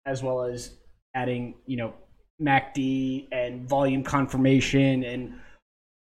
as 0.05 0.23
well 0.23 0.43
as 0.43 0.75
adding 1.13 1.55
you 1.65 1.77
know 1.77 1.93
MACD 2.41 3.27
and 3.31 3.67
volume 3.67 4.03
confirmation 4.03 5.03
and 5.03 5.33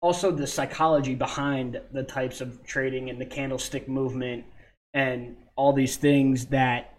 also 0.02 0.32
the 0.32 0.48
psychology 0.48 1.16
behind 1.16 1.80
the 1.92 2.04
types 2.04 2.42
of 2.42 2.64
trading 2.66 3.10
and 3.10 3.22
the 3.22 3.26
candlestick 3.26 3.88
movement 3.88 4.44
and 4.94 5.36
all 5.56 5.74
these 5.74 5.96
things 5.96 6.48
that 6.48 6.94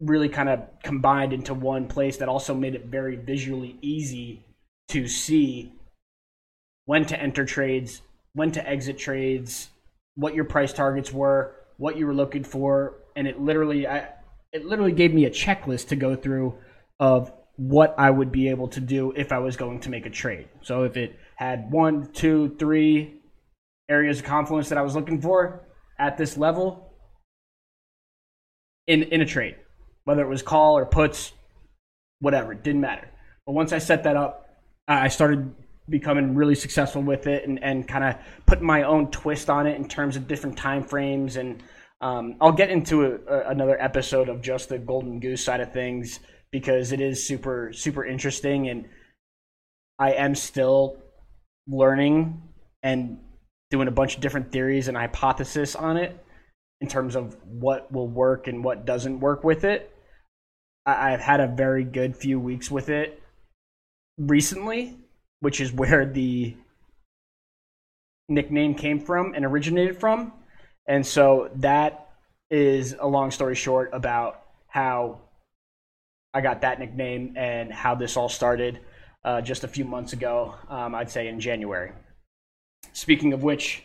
really 0.00 0.28
kind 0.28 0.48
of 0.48 0.60
combined 0.82 1.32
into 1.32 1.54
one 1.54 1.86
place 1.86 2.18
that 2.18 2.28
also 2.28 2.54
made 2.54 2.74
it 2.74 2.86
very 2.86 3.16
visually 3.16 3.78
easy 3.80 4.42
to 4.88 5.06
see 5.08 5.72
when 6.84 7.04
to 7.04 7.20
enter 7.20 7.44
trades, 7.44 8.02
when 8.34 8.52
to 8.52 8.68
exit 8.68 8.98
trades, 8.98 9.70
what 10.14 10.34
your 10.34 10.44
price 10.44 10.72
targets 10.72 11.12
were, 11.12 11.54
what 11.78 11.96
you 11.96 12.06
were 12.06 12.14
looking 12.14 12.44
for, 12.44 12.94
and 13.14 13.26
it 13.26 13.40
literally 13.40 13.86
I 13.86 14.08
it 14.52 14.64
literally 14.64 14.92
gave 14.92 15.12
me 15.12 15.24
a 15.24 15.30
checklist 15.30 15.88
to 15.88 15.96
go 15.96 16.14
through 16.14 16.54
of 16.98 17.32
what 17.56 17.94
I 17.98 18.10
would 18.10 18.32
be 18.32 18.48
able 18.50 18.68
to 18.68 18.80
do 18.80 19.12
if 19.12 19.32
I 19.32 19.38
was 19.38 19.56
going 19.56 19.80
to 19.80 19.90
make 19.90 20.06
a 20.06 20.10
trade. 20.10 20.48
So 20.62 20.82
if 20.82 20.96
it 20.96 21.18
had 21.36 21.70
one, 21.70 22.10
two, 22.12 22.54
three 22.58 23.20
areas 23.88 24.18
of 24.18 24.24
confluence 24.24 24.68
that 24.68 24.78
I 24.78 24.82
was 24.82 24.94
looking 24.94 25.20
for 25.20 25.62
at 25.98 26.18
this 26.18 26.36
level 26.36 26.92
in 28.86 29.04
in 29.04 29.20
a 29.20 29.26
trade, 29.26 29.56
whether 30.04 30.22
it 30.22 30.28
was 30.28 30.42
call 30.42 30.78
or 30.78 30.86
puts, 30.86 31.32
whatever, 32.20 32.54
didn't 32.54 32.80
matter. 32.80 33.08
But 33.46 33.52
once 33.52 33.72
I 33.72 33.78
set 33.78 34.04
that 34.04 34.16
up, 34.16 34.48
I 34.88 35.08
started 35.08 35.54
becoming 35.88 36.34
really 36.34 36.54
successful 36.54 37.02
with 37.02 37.26
it 37.26 37.46
and, 37.46 37.62
and 37.62 37.86
kind 37.86 38.04
of 38.04 38.16
putting 38.44 38.66
my 38.66 38.82
own 38.82 39.10
twist 39.10 39.48
on 39.48 39.66
it 39.66 39.76
in 39.76 39.86
terms 39.88 40.16
of 40.16 40.26
different 40.26 40.56
time 40.56 40.82
frames 40.82 41.36
and 41.36 41.62
um, 42.00 42.36
I'll 42.40 42.52
get 42.52 42.70
into 42.70 43.04
a, 43.04 43.14
a, 43.32 43.50
another 43.50 43.80
episode 43.80 44.28
of 44.28 44.42
just 44.42 44.68
the 44.68 44.78
golden 44.78 45.20
goose 45.20 45.42
side 45.42 45.60
of 45.60 45.72
things 45.72 46.20
because 46.50 46.92
it 46.92 47.00
is 47.00 47.26
super 47.26 47.72
super 47.72 48.04
interesting 48.04 48.68
and 48.68 48.86
I 49.98 50.12
am 50.12 50.34
still 50.34 50.98
learning 51.66 52.42
and 52.82 53.18
doing 53.70 53.88
a 53.88 53.92
bunch 53.92 54.14
of 54.14 54.20
different 54.20 54.52
theories 54.52 54.88
and 54.88 54.96
hypothesis 54.96 55.74
on 55.74 55.96
it 55.96 56.24
in 56.80 56.88
terms 56.88 57.16
of 57.16 57.36
what 57.44 57.90
will 57.90 58.08
work 58.08 58.46
and 58.46 58.62
what 58.62 58.84
doesn't 58.84 59.20
work 59.20 59.42
with 59.42 59.64
it. 59.64 59.92
I, 60.84 61.12
I've 61.12 61.20
had 61.20 61.40
a 61.40 61.48
very 61.48 61.84
good 61.84 62.16
few 62.16 62.38
weeks 62.38 62.70
with 62.70 62.88
it 62.88 63.22
recently, 64.18 64.96
which 65.40 65.60
is 65.60 65.72
where 65.80 66.06
the 66.06 66.54
nickname 68.28 68.74
came 68.74 69.00
from 69.00 69.34
and 69.34 69.44
originated 69.44 69.98
from. 69.98 70.32
And 70.86 71.04
so 71.04 71.50
that 71.56 72.10
is 72.50 72.94
a 72.98 73.06
long 73.06 73.30
story 73.30 73.54
short 73.56 73.90
about 73.92 74.42
how 74.68 75.20
I 76.36 76.42
got 76.42 76.60
that 76.60 76.78
nickname 76.78 77.32
and 77.34 77.72
how 77.72 77.94
this 77.94 78.14
all 78.14 78.28
started 78.28 78.80
uh, 79.24 79.40
just 79.40 79.64
a 79.64 79.68
few 79.68 79.86
months 79.86 80.12
ago, 80.12 80.54
um, 80.68 80.94
I'd 80.94 81.10
say 81.10 81.28
in 81.28 81.40
January. 81.40 81.92
Speaking 82.92 83.32
of 83.32 83.42
which, 83.42 83.82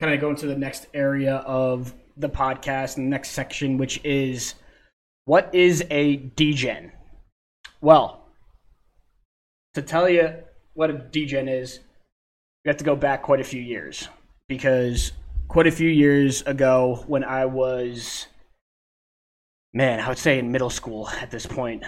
kind 0.00 0.14
of 0.14 0.18
go 0.18 0.30
into 0.30 0.46
the 0.46 0.56
next 0.56 0.86
area 0.94 1.34
of 1.34 1.92
the 2.16 2.30
podcast 2.30 2.96
and 2.96 3.04
the 3.04 3.10
next 3.10 3.32
section, 3.32 3.76
which 3.76 4.02
is 4.02 4.54
what 5.26 5.54
is 5.54 5.84
a 5.90 6.16
degen? 6.16 6.90
Well, 7.82 8.24
to 9.74 9.82
tell 9.82 10.08
you 10.08 10.36
what 10.72 10.88
a 10.88 10.94
degen 10.94 11.48
is, 11.48 11.80
you 12.64 12.70
have 12.70 12.78
to 12.78 12.84
go 12.84 12.96
back 12.96 13.24
quite 13.24 13.40
a 13.40 13.44
few 13.44 13.60
years 13.60 14.08
because 14.48 15.12
quite 15.48 15.66
a 15.66 15.70
few 15.70 15.90
years 15.90 16.40
ago 16.46 17.04
when 17.08 17.24
I 17.24 17.44
was, 17.44 18.26
man, 19.72 20.00
I 20.00 20.08
would 20.08 20.18
say 20.18 20.38
in 20.38 20.52
middle 20.52 20.70
school 20.70 21.08
at 21.08 21.30
this 21.30 21.46
point, 21.46 21.84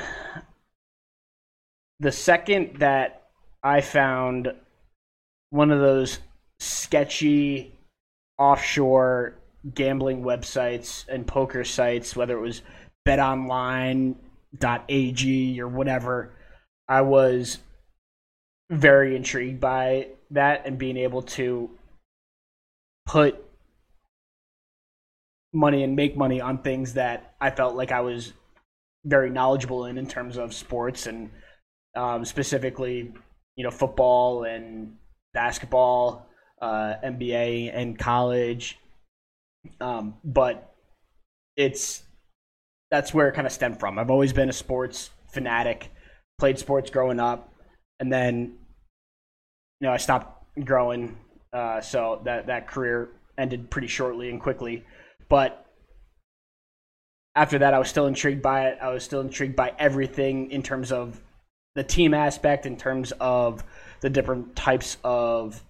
the 2.01 2.13
second 2.13 2.77
that 2.79 3.29
I 3.63 3.81
found 3.81 4.53
one 5.51 5.71
of 5.71 5.81
those 5.81 6.19
sketchy 6.59 7.79
offshore 8.39 9.35
gambling 9.75 10.23
websites 10.23 11.07
and 11.09 11.27
poker 11.27 11.65
sites, 11.65 12.17
whether 12.17 12.37
it 12.37 12.41
was 12.41 12.63
betonline.ag 13.07 14.17
or 15.61 15.69
whatever, 15.69 16.35
I 16.89 17.03
was 17.03 17.59
very 18.71 19.15
intrigued 19.15 19.61
by 19.61 20.09
that 20.31 20.67
and 20.67 20.79
being 20.79 20.97
able 20.97 21.23
to 21.23 21.71
put 23.07 23.45
money 25.53 25.83
and 25.83 25.95
make 25.97 26.17
money 26.17 26.41
on 26.41 26.59
things 26.59 26.95
that 26.95 27.35
I 27.41 27.51
felt 27.51 27.75
like 27.75 27.93
I 27.93 28.01
was 28.01 28.33
very 29.05 29.31
knowledgeable 29.31 29.87
in 29.87 29.99
in 29.99 30.07
terms 30.07 30.37
of 30.37 30.55
sports 30.55 31.07
and 31.07 31.31
um, 31.97 32.25
specifically, 32.25 33.13
you 33.57 33.65
know, 33.65 33.71
football 33.71 34.45
and 34.45 34.97
basketball, 35.35 36.27
uh, 36.61 36.95
NBA 37.05 37.71
and 37.75 37.99
college. 37.99 38.79
Um, 39.81 40.15
but 40.25 40.75
it's 41.57 42.03
that's 42.91 43.13
where 43.13 43.29
it 43.29 43.35
kind 43.35 43.47
of 43.47 43.53
stemmed 43.53 43.81
from. 43.81 43.99
I've 43.99 44.11
always 44.11 44.33
been 44.33 44.49
a 44.49 44.53
sports 44.53 45.11
fanatic, 45.33 45.91
played 46.39 46.59
sports 46.59 46.91
growing 46.91 47.21
up, 47.21 47.53
and 48.01 48.13
then 48.13 48.59
you 49.81 49.89
know, 49.89 49.93
I 49.93 49.97
stopped 49.97 50.45
growing, 50.65 51.17
uh, 51.53 51.81
so 51.81 52.21
that 52.25 52.47
that 52.47 52.69
career 52.69 53.09
ended 53.37 53.69
pretty 53.69 53.89
shortly 53.89 54.31
and 54.31 54.41
quickly. 54.41 54.85
But 55.29 55.67
after 57.35 57.59
that, 57.59 57.75
I 57.75 57.79
was 57.79 57.89
still 57.89 58.07
intrigued 58.07 58.43
by 58.43 58.69
it. 58.69 58.79
I 58.81 58.93
was 58.93 59.05
still 59.05 59.21
intrigued 59.21 59.57
by 59.57 59.73
everything 59.79 60.51
in 60.51 60.63
terms 60.63 60.93
of 60.93 61.21
the 61.75 61.83
team 61.85 62.13
aspect, 62.13 62.67
in 62.67 62.77
terms 62.77 63.13
of 63.21 63.65
the 64.01 64.11
different 64.11 64.55
types 64.55 64.99
of 65.03 65.63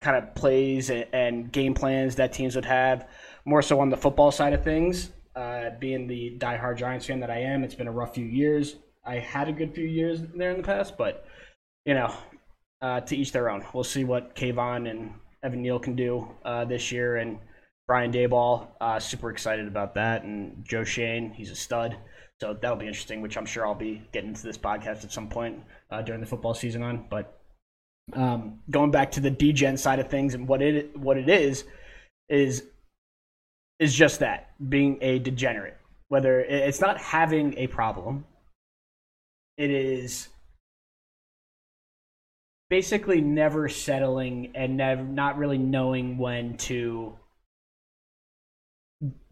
kind 0.00 0.16
of 0.16 0.34
plays 0.34 0.90
and, 0.90 1.50
game 1.50 1.74
plans 1.74 2.16
that 2.16 2.32
teams 2.32 2.54
would 2.56 2.64
have. 2.64 3.08
More 3.44 3.62
so 3.62 3.80
on 3.80 3.90
the 3.90 3.96
football 3.96 4.30
side 4.30 4.52
of 4.52 4.64
things. 4.64 5.10
Uh, 5.36 5.70
being 5.80 6.06
the 6.06 6.36
diehard 6.38 6.76
Giants 6.76 7.06
fan 7.06 7.20
that 7.20 7.30
I 7.30 7.40
am, 7.40 7.64
it's 7.64 7.74
been 7.74 7.88
a 7.88 7.92
rough 7.92 8.14
few 8.14 8.24
years. 8.24 8.76
I 9.04 9.16
had 9.16 9.48
a 9.48 9.52
good 9.52 9.74
few 9.74 9.86
years 9.86 10.20
there 10.34 10.50
in 10.50 10.58
the 10.58 10.62
past, 10.62 10.96
but 10.96 11.26
you 11.84 11.94
know, 11.94 12.14
uh, 12.80 13.00
to 13.00 13.16
each 13.16 13.32
their 13.32 13.50
own. 13.50 13.64
We'll 13.72 13.84
see 13.84 14.04
what 14.04 14.36
Kayvon 14.36 14.88
and 14.88 15.14
Evan 15.42 15.62
Neal 15.62 15.78
can 15.78 15.96
do 15.96 16.28
uh, 16.44 16.64
this 16.64 16.92
year, 16.92 17.16
and 17.16 17.38
Brian 17.86 18.12
Daboll, 18.12 18.68
Uh, 18.80 18.98
super 18.98 19.30
excited 19.30 19.68
about 19.68 19.94
that, 19.94 20.22
and 20.22 20.64
Joe 20.64 20.84
Schoen, 20.84 21.32
he's 21.32 21.50
a 21.50 21.56
stud. 21.56 21.96
So 22.40 22.54
that'll 22.54 22.76
be 22.76 22.86
interesting, 22.86 23.20
which 23.20 23.36
I'm 23.36 23.46
sure 23.46 23.66
I'll 23.66 23.74
be 23.74 24.02
getting 24.12 24.30
into 24.30 24.42
this 24.42 24.58
podcast 24.58 25.04
at 25.04 25.12
some 25.12 25.28
point 25.28 25.62
uh, 25.90 26.02
during 26.02 26.20
the 26.20 26.26
football 26.26 26.54
season 26.54 26.82
on. 26.82 27.06
But 27.08 27.40
um, 28.12 28.60
going 28.70 28.90
back 28.90 29.12
to 29.12 29.20
the 29.20 29.30
degen 29.30 29.76
side 29.76 29.98
of 29.98 30.08
things 30.08 30.34
and 30.34 30.48
what 30.48 30.60
it 30.60 30.96
what 30.96 31.16
it 31.16 31.28
is 31.28 31.64
is 32.28 32.64
is 33.78 33.94
just 33.94 34.20
that 34.20 34.50
being 34.68 34.98
a 35.00 35.18
degenerate. 35.20 35.76
Whether 36.08 36.40
it's 36.40 36.80
not 36.80 36.98
having 36.98 37.56
a 37.56 37.66
problem, 37.66 38.24
it 39.56 39.70
is 39.70 40.28
basically 42.68 43.20
never 43.20 43.68
settling 43.68 44.52
and 44.54 44.76
never 44.76 45.02
not 45.02 45.38
really 45.38 45.58
knowing 45.58 46.18
when 46.18 46.56
to 46.58 47.16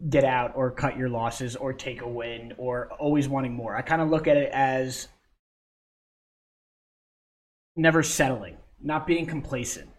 get 0.09 0.25
out 0.25 0.52
or 0.55 0.71
cut 0.71 0.97
your 0.97 1.09
losses 1.09 1.57
or 1.57 1.73
take 1.73 2.02
a 2.02 2.09
win 2.09 2.52
or 2.59 2.91
always 2.99 3.29
wanting 3.29 3.55
more. 3.55 3.76
I 3.76 3.83
kind 3.83 4.02
of 4.02 4.09
look 4.11 4.26
at 4.26 4.37
it 4.37 4.50
as 4.52 5.09
never 7.76 8.02
settling, 8.02 8.57
not 8.83 9.07
being 9.07 9.26
complacent, 9.26 9.91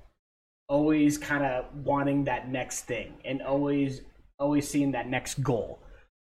always 0.68 1.18
kind 1.18 1.44
of 1.44 1.66
wanting 1.74 2.26
that 2.26 2.50
next 2.50 2.82
thing 2.82 3.14
and 3.26 3.42
always 3.42 4.02
always 4.40 4.68
seeing 4.68 4.92
that 4.92 5.08
next 5.08 5.42
goal. 5.44 5.80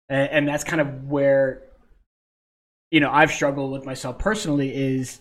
And, 0.10 0.30
and 0.30 0.48
that's 0.48 0.64
kind 0.64 0.82
of 0.82 1.06
where 1.06 1.64
you 2.92 3.00
know, 3.00 3.12
I've 3.12 3.32
struggled 3.32 3.72
with 3.72 3.86
myself 3.86 4.18
personally 4.20 4.74
is 4.74 5.20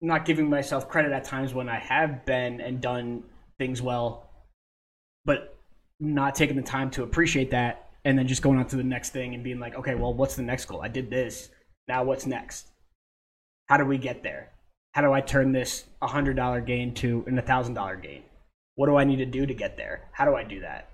not 0.00 0.24
giving 0.24 0.50
myself 0.50 0.88
credit 0.88 1.12
at 1.12 1.24
times 1.24 1.54
when 1.54 1.68
I 1.68 1.78
have 1.78 2.26
been 2.26 2.60
and 2.60 2.80
done 2.80 3.22
things 3.58 3.80
well, 3.80 4.28
but 5.24 5.56
not 6.00 6.34
taking 6.34 6.56
the 6.56 6.62
time 6.62 6.90
to 6.90 7.02
appreciate 7.02 7.50
that 7.50 7.90
and 8.04 8.18
then 8.18 8.26
just 8.26 8.42
going 8.42 8.58
on 8.58 8.66
to 8.66 8.76
the 8.76 8.82
next 8.82 9.10
thing 9.10 9.34
and 9.34 9.44
being 9.44 9.60
like, 9.60 9.74
okay, 9.76 9.94
well, 9.94 10.12
what's 10.12 10.34
the 10.34 10.42
next 10.42 10.64
goal? 10.64 10.82
I 10.82 10.88
did 10.88 11.10
this. 11.10 11.50
Now 11.88 12.04
what's 12.04 12.26
next? 12.26 12.68
How 13.68 13.76
do 13.76 13.84
we 13.84 13.98
get 13.98 14.22
there? 14.22 14.50
How 14.94 15.02
do 15.02 15.12
I 15.12 15.20
turn 15.20 15.52
this 15.52 15.84
$100 16.02 16.66
gain 16.66 16.94
to 16.94 17.24
an 17.26 17.40
$1,000 17.40 18.02
gain? 18.02 18.22
What 18.74 18.86
do 18.86 18.96
I 18.96 19.04
need 19.04 19.16
to 19.16 19.26
do 19.26 19.46
to 19.46 19.54
get 19.54 19.76
there? 19.76 20.08
How 20.12 20.24
do 20.24 20.34
I 20.34 20.44
do 20.44 20.60
that? 20.60 20.88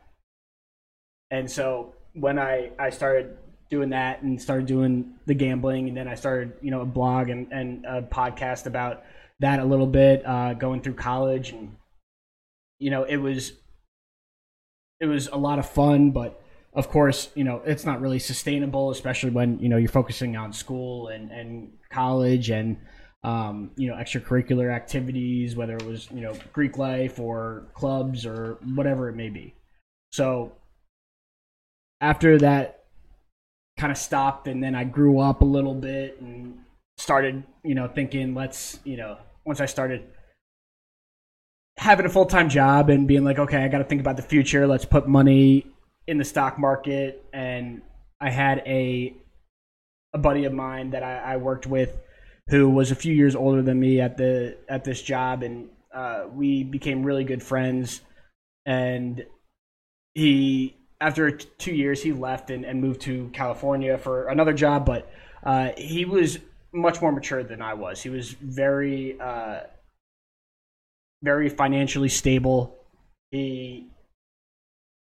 And 1.30 1.50
so 1.50 1.94
when 2.14 2.38
I 2.38 2.70
I 2.78 2.90
started 2.90 3.37
doing 3.70 3.90
that 3.90 4.23
and 4.23 4.40
started 4.40 4.66
doing 4.66 5.14
the 5.26 5.35
gambling, 5.35 5.88
and 5.88 5.97
then 5.97 6.08
I 6.08 6.14
started 6.14 6.54
you 6.62 6.70
know 6.70 6.80
a 6.80 6.87
blog 6.87 7.28
and 7.28 7.52
and 7.52 7.85
a 7.85 8.02
podcast 8.02 8.66
about 8.66 9.04
that 9.40 9.61
a 9.61 9.64
little 9.64 9.87
bit, 9.87 10.26
uh, 10.26 10.54
going 10.54 10.80
through 10.80 10.94
college, 10.94 11.50
and 11.50 11.76
you 12.78 12.90
know 12.90 13.04
it 13.04 13.16
was 13.16 13.52
it 15.00 15.07
was 15.07 15.28
a 15.28 15.37
lot 15.37 15.59
of 15.59 15.69
fun, 15.69 16.11
but 16.11 16.43
of 16.75 16.88
course, 16.88 17.31
you 17.35 17.45
know, 17.45 17.62
it's 17.64 17.85
not 17.85 18.00
really 18.00 18.19
sustainable, 18.19 18.90
especially 18.90 19.31
when, 19.31 19.59
you 19.59 19.69
know, 19.69 19.76
you're 19.76 19.88
focusing 19.88 20.37
on 20.37 20.52
school 20.52 21.09
and, 21.09 21.31
and 21.31 21.73
college 21.90 22.50
and, 22.50 22.76
um, 23.25 23.71
you 23.76 23.88
know, 23.88 23.95
extracurricular 23.95 24.73
activities, 24.73 25.57
whether 25.57 25.76
it 25.76 25.85
was, 25.85 26.09
you 26.12 26.21
know, 26.21 26.35
Greek 26.52 26.78
life 26.78 27.19
or 27.19 27.67
clubs 27.75 28.26
or 28.26 28.59
whatever 28.75 29.09
it 29.09 29.17
may 29.17 29.28
be. 29.28 29.55
So 30.12 30.52
after 32.00 32.38
that 32.38 32.85
kind 33.78 33.90
of 33.90 33.99
stopped 33.99 34.47
and 34.47 34.62
then 34.62 34.75
I 34.75 34.85
grew 34.85 35.21
up 35.21 35.43
a 35.43 35.47
little 35.47 35.75
bit 35.75 36.21
and 36.21 36.59
started, 36.97 37.45
you 37.64 37.75
know, 37.75 37.88
thinking, 37.88 38.35
let's, 38.35 38.78
you 38.85 38.97
know, 38.97 39.19
once 39.45 39.61
I 39.61 39.67
started 39.67 40.05
having 41.78 42.04
a 42.04 42.08
full 42.08 42.26
time 42.26 42.49
job 42.49 42.90
and 42.90 43.08
being 43.08 43.25
like, 43.25 43.38
okay, 43.38 43.64
I 43.64 43.68
got 43.68 43.78
to 43.78 43.85
think 43.85 44.00
about 44.00 44.16
the 44.16 44.23
future. 44.23 44.66
Let's 44.66 44.85
put 44.85 45.08
money 45.08 45.66
in 46.06 46.18
the 46.18 46.25
stock 46.25 46.58
market. 46.58 47.25
And 47.32 47.82
I 48.20 48.30
had 48.30 48.62
a 48.66 49.14
a 50.14 50.18
buddy 50.18 50.44
of 50.44 50.52
mine 50.52 50.90
that 50.90 51.02
I, 51.02 51.35
I 51.35 51.37
worked 51.37 51.66
with 51.66 51.99
who 52.49 52.68
was 52.70 52.90
a 52.90 52.94
few 52.94 53.14
years 53.14 53.37
older 53.37 53.62
than 53.62 53.78
me 53.78 54.00
at 54.00 54.16
the 54.16 54.56
at 54.68 54.85
this 54.85 55.02
job, 55.02 55.42
and 55.42 55.68
uh, 55.94 56.25
we 56.32 56.64
became 56.64 57.02
really 57.02 57.25
good 57.25 57.42
friends. 57.42 58.00
And 58.66 59.25
he, 60.14 60.76
after 61.00 61.30
two 61.30 61.75
years, 61.75 62.02
he 62.02 62.12
left 62.12 62.50
and, 62.50 62.64
and 62.64 62.80
moved 62.80 63.02
to 63.02 63.30
California 63.32 63.97
for 63.99 64.28
another 64.28 64.52
job. 64.52 64.85
But 64.85 65.11
uh, 65.44 65.70
he 65.76 66.04
was 66.04 66.38
much 66.73 67.00
more 67.00 67.12
mature 67.12 67.42
than 67.44 67.62
I 67.62 67.75
was. 67.75 68.02
He 68.02 68.11
was 68.11 68.32
very 68.32 69.20
uh, 69.20 69.61
very 71.23 71.49
financially 71.49 72.09
stable. 72.09 72.77
He 73.31 73.89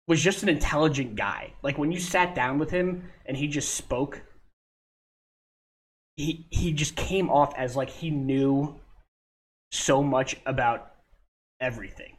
was 0.08 0.22
just 0.22 0.42
an 0.42 0.48
intelligent 0.48 1.16
guy. 1.16 1.52
Like 1.62 1.78
when 1.78 1.92
you 1.92 2.00
sat 2.00 2.34
down 2.34 2.58
with 2.58 2.70
him 2.70 3.10
and 3.24 3.36
he 3.36 3.48
just 3.48 3.74
spoke, 3.74 4.22
he 6.16 6.46
he 6.50 6.72
just 6.72 6.96
came 6.96 7.28
off 7.30 7.54
as 7.56 7.76
like 7.76 7.90
he 7.90 8.10
knew 8.10 8.80
so 9.72 10.02
much 10.02 10.36
about 10.46 10.92
everything. 11.60 12.16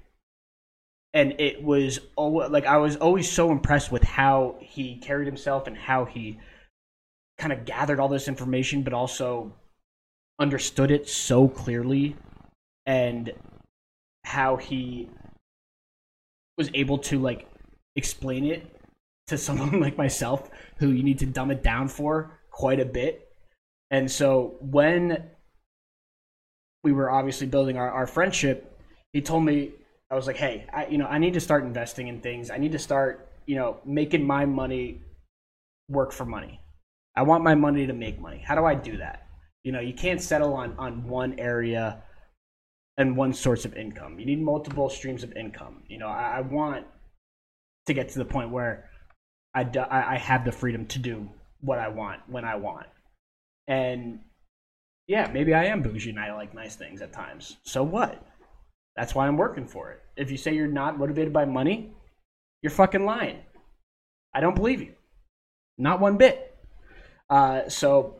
And 1.14 1.40
it 1.40 1.64
was 1.64 2.00
always, 2.16 2.52
like 2.52 2.66
I 2.66 2.78
was 2.78 2.98
always 2.98 3.32
so 3.32 3.52
impressed 3.52 3.92
with 3.92 4.04
how 4.04 4.58
he 4.60 4.98
carried 4.98 5.26
himself 5.26 5.66
and 5.66 5.78
how 5.78 6.06
he 6.06 6.40
kind 7.38 7.54
of 7.54 7.66
gathered 7.66 8.00
all 8.00 8.10
this 8.10 8.28
information 8.28 8.84
but 8.84 8.94
also 8.94 9.54
understood 10.40 10.92
it 10.92 11.08
so 11.08 11.48
clearly 11.48 12.16
and 12.86 13.32
how 14.28 14.58
he 14.58 15.10
was 16.58 16.70
able 16.74 16.98
to 16.98 17.18
like 17.18 17.48
explain 17.96 18.44
it 18.44 18.76
to 19.28 19.38
someone 19.38 19.80
like 19.86 19.98
myself 19.98 20.50
who 20.80 20.90
you 20.90 21.02
need 21.02 21.18
to 21.20 21.26
dumb 21.26 21.50
it 21.50 21.64
down 21.64 21.88
for 21.88 22.38
quite 22.52 22.82
a 22.82 22.86
bit. 22.86 23.30
And 23.90 24.12
so 24.12 24.58
when 24.60 25.24
we 26.84 26.92
were 26.92 27.10
obviously 27.10 27.48
building 27.48 27.78
our, 27.78 27.90
our 27.90 28.06
friendship, 28.06 28.78
he 29.14 29.22
told 29.22 29.46
me 29.46 29.72
I 30.12 30.16
was 30.16 30.28
like, 30.28 30.36
"Hey, 30.36 30.66
I, 30.74 30.88
you 30.88 30.98
know, 30.98 31.08
I 31.08 31.20
need 31.20 31.34
to 31.36 31.40
start 31.40 31.64
investing 31.64 32.10
in 32.10 32.20
things. 32.20 32.52
I 32.52 32.58
need 32.58 32.74
to 32.74 32.80
start, 32.80 33.30
you 33.46 33.56
know, 33.56 33.78
making 33.86 34.28
my 34.28 34.46
money 34.46 35.02
work 35.88 36.12
for 36.12 36.26
money. 36.26 36.60
I 37.16 37.22
want 37.22 37.46
my 37.46 37.56
money 37.56 37.88
to 37.88 37.94
make 37.94 38.20
money. 38.20 38.40
How 38.46 38.56
do 38.56 38.66
I 38.66 38.76
do 38.76 38.98
that? 38.98 39.26
You 39.64 39.72
know, 39.72 39.80
you 39.80 39.94
can't 39.94 40.22
settle 40.22 40.54
on 40.54 40.76
on 40.78 41.08
one 41.08 41.40
area 41.40 42.04
and 42.98 43.16
one 43.16 43.34
source 43.34 43.66
of 43.66 43.76
income. 43.76 44.20
You 44.20 44.26
need 44.26 44.42
multiple 44.42 44.90
streams 44.90 45.24
of 45.24 45.32
income. 45.34 45.84
You 45.88 46.00
know, 46.00 46.08
I, 46.08 46.38
I 46.38 46.42
want 46.42 46.86
to 47.86 47.94
get 47.94 48.10
to 48.10 48.20
the 48.20 48.26
point 48.26 48.50
where 48.50 48.90
I, 49.54 49.64
do, 49.64 49.80
I, 49.80 50.16
I 50.16 50.18
have 50.18 50.46
the 50.46 50.52
freedom 50.52 50.86
to 50.88 51.00
do 51.00 51.30
what 51.62 51.80
I 51.80 51.88
want 51.90 52.22
when 52.28 52.44
I 52.44 52.56
want. 52.56 52.88
And 53.68 54.20
yeah, 55.08 55.30
maybe 55.32 55.54
I 55.54 55.66
am 55.66 55.82
bougie 55.82 56.10
and 56.10 56.20
I 56.20 56.34
like 56.34 56.54
nice 56.54 56.76
things 56.76 57.02
at 57.02 57.14
times. 57.14 57.58
So 57.64 57.84
what? 57.84 58.24
That's 58.96 59.14
why 59.14 59.28
I'm 59.28 59.38
working 59.38 59.68
for 59.68 59.92
it. 59.92 60.02
If 60.16 60.32
you 60.32 60.38
say 60.38 60.56
you're 60.56 60.68
not 60.68 60.98
motivated 60.98 61.32
by 61.32 61.46
money, 61.46 61.94
you're 62.62 62.72
fucking 62.72 63.06
lying. 63.06 63.40
I 64.34 64.42
don't 64.42 64.56
believe 64.56 64.82
you. 64.82 64.94
Not 65.78 66.00
one 66.00 66.18
bit. 66.18 66.58
Uh, 67.30 67.70
so 67.70 68.16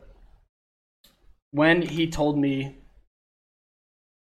when 1.50 1.82
he 1.82 2.08
told 2.08 2.38
me 2.38 2.76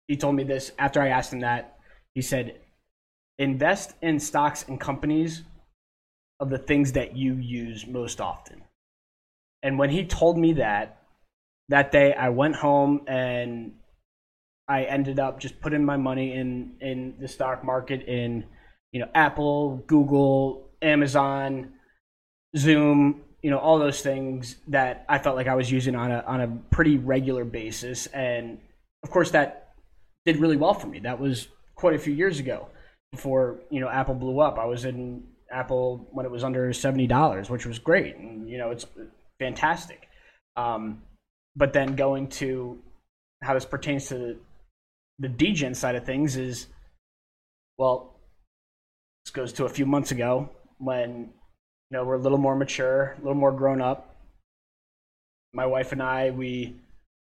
he 0.10 0.18
told 0.18 0.36
me 0.36 0.44
this 0.44 0.72
after 0.80 1.00
I 1.02 1.10
asked 1.10 1.32
him 1.32 1.42
that. 1.42 1.78
He 2.16 2.24
said, 2.24 2.60
invest 3.38 3.94
in 4.02 4.20
stocks 4.20 4.66
and 4.68 4.80
companies 4.80 5.44
of 6.40 6.50
the 6.50 6.58
things 6.58 6.94
that 6.94 7.16
you 7.16 7.36
use 7.36 7.86
most 7.86 8.20
often. 8.20 8.64
And 9.62 9.78
when 9.78 9.92
he 9.92 10.04
told 10.04 10.36
me 10.36 10.54
that, 10.54 11.04
that 11.70 11.92
day 11.92 12.14
I 12.14 12.30
went 12.30 12.56
home 12.56 13.02
and 13.08 13.74
I 14.68 14.86
ended 14.86 15.20
up 15.20 15.40
just 15.40 15.62
putting 15.62 15.86
my 15.86 15.98
money 15.98 16.34
in 16.34 16.74
in 16.82 17.14
the 17.20 17.28
stock 17.28 17.64
market 17.64 18.02
in 18.08 18.46
you 18.92 19.02
know 19.02 19.10
Apple, 19.14 19.84
Google, 19.86 20.70
Amazon, 20.82 21.74
Zoom, 22.58 23.22
you 23.44 23.52
know 23.52 23.60
all 23.60 23.78
those 23.78 24.02
things 24.02 24.56
that 24.70 25.06
I 25.08 25.20
felt 25.20 25.36
like 25.36 25.48
I 25.48 25.56
was 25.56 25.72
using 25.72 25.96
on 25.96 26.12
a 26.12 26.24
on 26.26 26.42
a 26.42 26.48
pretty 26.72 26.98
regular 26.98 27.46
basis 27.46 28.08
and 28.08 28.58
of 29.04 29.12
course 29.12 29.32
that 29.32 29.69
did 30.26 30.38
really 30.38 30.58
well 30.58 30.74
for 30.74 30.88
me. 30.88 31.00
That 31.00 31.20
was 31.20 31.48
quite 31.76 31.96
a 31.96 32.00
few 32.00 32.14
years 32.14 32.40
ago 32.40 32.68
before 33.12 33.60
you 33.70 33.80
know 33.80 33.90
Apple 33.90 34.16
blew 34.16 34.40
up. 34.40 34.60
I 34.60 34.66
was 34.66 34.86
in 34.86 35.24
Apple 35.52 36.08
when 36.12 36.26
it 36.26 36.32
was 36.32 36.44
under 36.44 36.72
seventy 36.74 37.08
dollars, 37.08 37.50
which 37.50 37.66
was 37.66 37.80
great, 37.80 38.16
and 38.16 38.50
you 38.50 38.58
know 38.58 38.72
it's 38.72 38.86
fantastic. 39.40 40.08
Um, 40.56 41.04
but 41.56 41.74
then 41.74 41.96
going 41.96 42.28
to 42.28 42.80
how 43.42 43.54
this 43.54 43.66
pertains 43.66 44.08
to 44.08 44.18
the, 44.18 44.38
the 45.20 45.30
degen 45.30 45.74
side 45.74 45.96
of 45.96 46.06
things 46.06 46.36
is, 46.36 46.68
well, 47.78 48.20
this 49.26 49.32
goes 49.32 49.54
to 49.54 49.66
a 49.66 49.70
few 49.70 49.86
months 49.86 50.12
ago 50.12 50.50
when 50.78 51.30
you 51.90 51.98
know 51.98 52.04
we're 52.04 52.16
a 52.16 52.20
little 52.20 52.38
more 52.38 52.56
mature, 52.56 53.16
a 53.18 53.22
little 53.22 53.36
more 53.36 53.52
grown 53.52 53.82
up. 53.82 54.16
My 55.54 55.66
wife 55.66 55.92
and 55.92 56.04
I, 56.04 56.30
we 56.30 56.76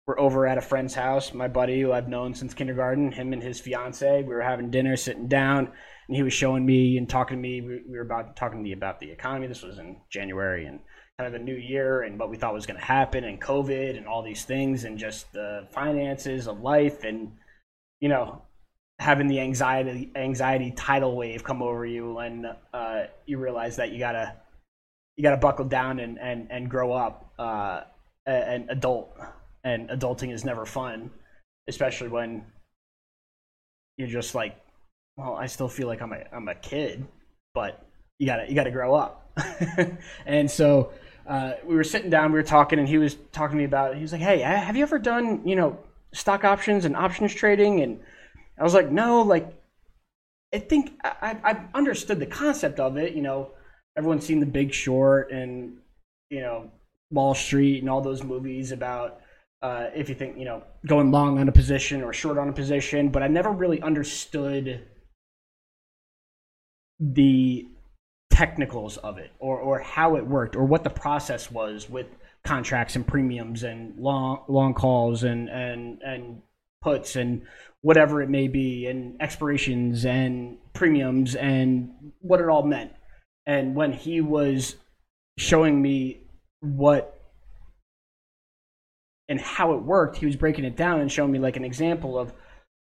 we're 0.07 0.21
over 0.21 0.47
at 0.47 0.59
a 0.59 0.63
friend's 0.63 0.95
house, 0.95 1.35
my 1.35 1.49
buddy 1.49 1.81
who 1.81 1.93
I've 1.93 2.09
known 2.09 2.35
since 2.35 2.55
kindergarten, 2.55 3.11
him 3.11 3.33
and 3.33 3.43
his 3.43 3.61
fiance. 3.61 4.23
We 4.23 4.35
were 4.35 4.43
having 4.43 4.71
dinner, 4.71 4.97
sitting 4.97 5.27
down, 5.27 5.69
and 6.07 6.17
he 6.17 6.23
was 6.23 6.33
showing 6.33 6.65
me 6.65 6.97
and 6.97 7.09
talking 7.09 7.37
to 7.37 7.41
me. 7.41 7.61
We, 7.61 7.83
were 7.89 8.03
about 8.03 8.37
talking 8.37 8.59
to 8.59 8.63
me 8.63 8.73
about 8.73 9.01
the 9.01 9.11
economy. 9.11 9.49
This 9.49 9.63
was 9.63 9.79
in 9.79 9.97
January 10.09 10.67
and 10.67 10.79
kind 11.19 11.27
of 11.27 11.33
the 11.33 11.45
new 11.45 11.57
year 11.57 12.03
and 12.03 12.19
what 12.19 12.31
we 12.31 12.37
thought 12.37 12.53
was 12.53 12.67
going 12.67 12.79
to 12.79 12.85
happen 12.85 13.25
and 13.25 13.41
COVID 13.41 13.97
and 13.97 14.07
all 14.07 14.23
these 14.23 14.45
things 14.45 14.85
and 14.85 14.99
just 14.99 15.33
the 15.33 15.67
finances 15.73 16.47
of 16.47 16.61
life 16.61 17.05
and 17.05 17.33
you 18.01 18.11
know 18.11 18.43
having 18.99 19.27
the 19.27 19.41
anxiety 19.41 20.13
anxiety 20.15 20.73
tidal 20.73 21.17
wave 21.17 21.43
come 21.43 21.63
over 21.63 21.87
you 21.87 22.19
and 22.19 22.45
uh, 22.75 23.05
you 23.25 23.39
realize 23.39 23.77
that 23.77 23.93
you 23.93 23.99
gotta 23.99 24.35
you 25.17 25.23
gotta 25.23 25.39
buckle 25.39 25.65
down 25.65 26.01
and 26.01 26.19
and, 26.19 26.49
and 26.51 26.69
grow 26.69 26.93
up 26.93 27.33
uh, 27.39 27.81
an 28.27 28.67
adult 28.69 29.17
and 29.67 29.89
adulting 29.89 30.33
is 30.33 30.45
never 30.45 30.65
fun, 30.65 31.11
especially 31.67 32.07
when 32.07 32.45
you're 33.99 34.07
just 34.07 34.33
like, 34.33 34.57
well, 35.17 35.35
I 35.35 35.47
still 35.47 35.69
feel 35.69 35.89
like 35.89 36.01
I'm 36.01 36.13
a 36.13 36.23
I'm 36.33 36.47
a 36.47 36.55
kid, 36.55 37.05
but 37.53 37.85
you 38.21 38.27
gotta 38.27 38.49
you 38.49 38.55
gotta 38.55 38.71
grow 38.71 38.95
up. 38.95 39.29
and 40.27 40.49
so 40.49 40.93
uh, 41.27 41.55
we 41.65 41.75
were 41.75 41.83
sitting 41.83 42.11
down, 42.11 42.31
we 42.31 42.39
were 42.39 42.45
talking, 42.45 42.79
and 42.79 42.89
he 42.89 42.97
was 42.97 43.17
talking 43.33 43.57
to 43.57 43.59
me 43.59 43.65
about. 43.65 43.97
He 43.97 44.03
was 44.03 44.13
like, 44.13 44.21
"Hey, 44.21 44.39
have 44.39 44.77
you 44.77 44.83
ever 44.83 45.01
done 45.01 45.43
you 45.45 45.57
know 45.57 45.77
stock 46.15 46.45
options 46.45 46.85
and 46.85 46.97
options 46.97 47.35
trading?" 47.35 47.81
And 47.81 47.99
I 48.59 48.63
was 48.63 48.73
like, 48.75 48.91
"No, 48.91 49.23
like." 49.23 49.53
I 50.55 50.61
think 50.61 50.93
I, 51.03 51.37
I've 51.43 51.61
understood 51.75 52.21
the 52.21 52.27
concept 52.27 52.79
of 52.79 52.97
it. 52.97 53.15
You 53.15 53.21
know, 53.21 53.51
everyone's 53.99 54.25
seen 54.25 54.39
The 54.39 54.47
Big 54.47 54.73
Short 54.73 55.33
and 55.33 55.79
you 56.31 56.41
know 56.41 56.71
Wall 57.11 57.35
Street 57.35 57.81
and 57.81 57.91
all 57.91 58.01
those 58.01 58.23
movies 58.23 58.71
about 58.71 59.21
uh, 59.63 59.87
if 59.95 60.09
you 60.09 60.15
think 60.15 60.39
you 60.39 60.45
know 60.45 60.63
going 60.87 61.11
long 61.11 61.39
on 61.39 61.49
a 61.49 61.53
position 61.53 62.03
or 62.03 62.13
short 62.13 62.39
on 62.39 62.49
a 62.49 62.53
position, 62.53 63.09
but 63.09 63.23
I 63.23 63.29
never 63.29 63.51
really 63.51 63.81
understood 63.83 64.87
the 67.01 67.67
technicals 68.31 68.97
of 68.99 69.19
it 69.19 69.33
or 69.39 69.59
or 69.59 69.79
how 69.81 70.17
it 70.17 70.27
worked 70.27 70.57
or 70.57 70.65
what 70.65 70.85
the 70.85 70.91
process 70.91 71.51
was 71.51 71.89
with 71.89 72.07
contracts 72.45 72.97
and 72.97 73.07
premiums 73.07 73.63
and 73.63 73.99
long 73.99 74.45
long 74.49 74.75
calls 74.75 75.25
and 75.25 75.49
and 75.49 76.01
and 76.03 76.43
puts 76.83 77.17
and 77.17 77.43
whatever 77.81 78.23
it 78.23 78.29
may 78.29 78.49
be 78.49 78.87
and 78.87 79.21
expirations 79.21 80.05
and 80.05 80.59
premiums 80.73 81.35
and 81.35 81.91
what 82.21 82.41
it 82.41 82.49
all 82.49 82.63
meant. 82.63 82.93
And 83.47 83.75
when 83.75 83.93
he 83.93 84.21
was 84.21 84.77
showing 85.39 85.81
me 85.81 86.21
what 86.61 87.16
and 89.29 89.41
how 89.41 89.73
it 89.75 89.83
worked. 89.83 90.17
He 90.17 90.27
was 90.27 90.37
breaking 90.37 90.65
it 90.65 90.77
down 90.77 91.01
and 91.01 91.11
showing 91.11 91.33
me 91.33 91.39
like 91.39 91.57
an 91.57 91.65
example 91.65 92.19
of, 92.19 92.33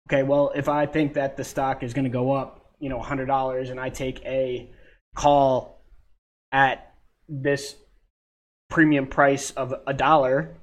okay, 0.09 0.23
well, 0.23 0.53
if 0.55 0.69
I 0.69 0.87
think 0.87 1.15
that 1.15 1.37
the 1.37 1.45
stock 1.45 1.83
is 1.83 1.95
going 1.95 2.05
to 2.05 2.11
go 2.11 2.33
up, 2.33 2.73
you 2.81 2.89
know, 2.89 3.01
hundred 3.01 3.27
dollars, 3.27 3.71
and 3.71 3.81
I 3.81 3.89
take 3.89 4.23
a 4.25 4.69
call 5.15 5.83
at 6.53 6.93
this 7.29 7.77
premium 8.69 9.07
price 9.07 9.51
of 9.53 9.75
a 9.87 9.95
dollar, 9.95 10.55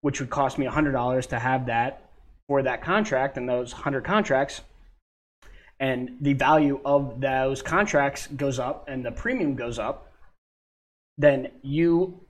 which 0.00 0.20
would 0.20 0.30
cost 0.30 0.58
me 0.58 0.66
hundred 0.66 0.92
dollars 0.92 1.26
to 1.28 1.38
have 1.38 1.66
that 1.66 2.10
for 2.48 2.62
that 2.62 2.82
contract 2.82 3.36
and 3.36 3.48
those 3.48 3.72
hundred 3.72 4.04
contracts, 4.04 4.62
and 5.78 6.16
the 6.20 6.32
value 6.32 6.80
of 6.84 7.20
those 7.20 7.62
contracts 7.62 8.26
goes 8.26 8.58
up 8.58 8.88
and 8.88 9.04
the 9.04 9.12
premium 9.12 9.54
goes 9.54 9.78
up, 9.78 10.12
then 11.16 11.50
you 11.62 12.20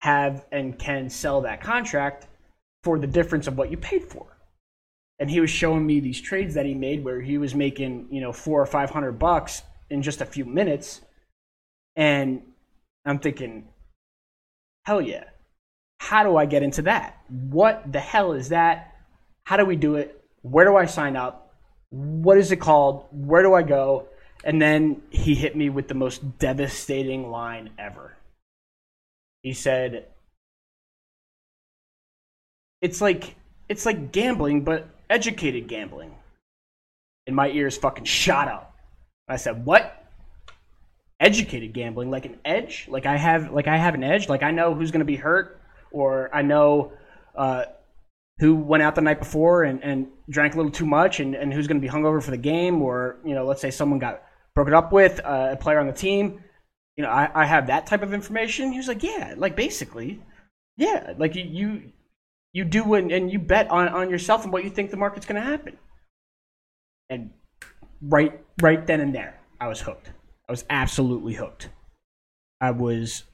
have 0.00 0.44
and 0.52 0.78
can 0.78 1.10
sell 1.10 1.40
that 1.40 1.60
contract 1.60 2.28
for 2.84 2.98
the 2.98 3.06
difference 3.06 3.46
of 3.46 3.56
what 3.56 3.70
you 3.70 3.76
paid 3.76 4.04
for. 4.04 4.26
And 5.18 5.30
he 5.30 5.40
was 5.40 5.50
showing 5.50 5.86
me 5.86 6.00
these 6.00 6.20
trades 6.20 6.54
that 6.54 6.66
he 6.66 6.74
made 6.74 7.02
where 7.02 7.20
he 7.20 7.38
was 7.38 7.54
making, 7.54 8.08
you 8.10 8.20
know, 8.20 8.32
four 8.32 8.60
or 8.60 8.66
five 8.66 8.90
hundred 8.90 9.18
bucks 9.18 9.62
in 9.90 10.02
just 10.02 10.20
a 10.20 10.26
few 10.26 10.44
minutes. 10.44 11.00
And 11.96 12.42
I'm 13.04 13.18
thinking, 13.18 13.68
hell 14.84 15.00
yeah. 15.00 15.24
How 16.00 16.22
do 16.22 16.36
I 16.36 16.46
get 16.46 16.62
into 16.62 16.82
that? 16.82 17.18
What 17.28 17.90
the 17.90 18.00
hell 18.00 18.32
is 18.32 18.50
that? 18.50 18.94
How 19.44 19.56
do 19.56 19.64
we 19.64 19.76
do 19.76 19.94
it? 19.94 20.22
Where 20.42 20.66
do 20.66 20.76
I 20.76 20.84
sign 20.84 21.16
up? 21.16 21.54
What 21.90 22.36
is 22.36 22.52
it 22.52 22.56
called? 22.56 23.06
Where 23.10 23.42
do 23.42 23.54
I 23.54 23.62
go? 23.62 24.08
And 24.44 24.60
then 24.60 25.00
he 25.10 25.34
hit 25.34 25.56
me 25.56 25.70
with 25.70 25.88
the 25.88 25.94
most 25.94 26.38
devastating 26.38 27.30
line 27.30 27.70
ever. 27.78 28.16
He 29.42 29.54
said, 29.54 30.06
it's 32.84 33.00
like 33.00 33.34
it's 33.70 33.86
like 33.86 34.12
gambling, 34.12 34.62
but 34.62 34.86
educated 35.08 35.68
gambling. 35.68 36.14
And 37.26 37.34
my 37.34 37.48
ears 37.48 37.78
fucking 37.78 38.04
shot 38.04 38.46
up. 38.46 38.76
I 39.26 39.36
said, 39.36 39.64
"What? 39.64 40.04
Educated 41.18 41.72
gambling? 41.72 42.10
Like 42.10 42.26
an 42.26 42.38
edge? 42.44 42.86
Like 42.90 43.06
I 43.06 43.16
have 43.16 43.50
like 43.52 43.66
I 43.68 43.78
have 43.78 43.94
an 43.94 44.04
edge? 44.04 44.28
Like 44.28 44.42
I 44.42 44.50
know 44.50 44.74
who's 44.74 44.90
going 44.90 45.00
to 45.00 45.06
be 45.06 45.16
hurt, 45.16 45.58
or 45.92 46.28
I 46.34 46.42
know 46.42 46.92
uh, 47.34 47.64
who 48.38 48.54
went 48.54 48.82
out 48.82 48.94
the 48.94 49.00
night 49.00 49.18
before 49.18 49.62
and, 49.62 49.82
and 49.82 50.08
drank 50.28 50.52
a 50.52 50.58
little 50.58 50.70
too 50.70 50.84
much, 50.84 51.20
and, 51.20 51.34
and 51.34 51.54
who's 51.54 51.66
going 51.66 51.80
to 51.80 51.86
be 51.86 51.90
hungover 51.90 52.22
for 52.22 52.32
the 52.32 52.36
game, 52.36 52.82
or 52.82 53.16
you 53.24 53.34
know, 53.34 53.46
let's 53.46 53.62
say 53.62 53.70
someone 53.70 53.98
got 53.98 54.22
broken 54.54 54.74
up 54.74 54.92
with 54.92 55.20
uh, 55.24 55.48
a 55.52 55.56
player 55.56 55.78
on 55.78 55.86
the 55.86 55.92
team. 55.94 56.44
You 56.98 57.04
know, 57.04 57.10
I, 57.10 57.30
I 57.34 57.46
have 57.46 57.68
that 57.68 57.86
type 57.86 58.02
of 58.02 58.12
information." 58.12 58.72
He 58.72 58.76
was 58.76 58.88
like, 58.88 59.02
"Yeah, 59.02 59.32
like 59.38 59.56
basically." 59.56 60.20
Yeah, 60.76 61.14
like 61.18 61.36
you, 61.36 61.44
you 61.44 61.92
you 62.54 62.64
do 62.64 62.94
and, 62.94 63.12
and 63.12 63.30
you 63.30 63.38
bet 63.38 63.70
on, 63.70 63.88
on 63.88 64.08
yourself 64.08 64.44
and 64.44 64.52
what 64.52 64.64
you 64.64 64.70
think 64.70 64.90
the 64.90 64.96
market's 64.96 65.26
going 65.26 65.42
to 65.42 65.46
happen. 65.46 65.76
And 67.10 67.30
right 68.00 68.40
right 68.62 68.86
then 68.86 69.00
and 69.00 69.14
there, 69.14 69.38
I 69.60 69.68
was 69.68 69.80
hooked. 69.80 70.10
I 70.48 70.52
was 70.52 70.64
absolutely 70.70 71.34
hooked. 71.34 71.68
I 72.60 72.70
was 72.70 73.24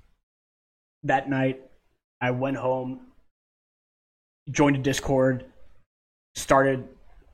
that 1.05 1.29
night. 1.29 1.61
I 2.21 2.33
went 2.33 2.57
home, 2.57 3.01
joined 4.51 4.77
a 4.77 4.79
Discord, 4.81 5.45
started 6.35 6.89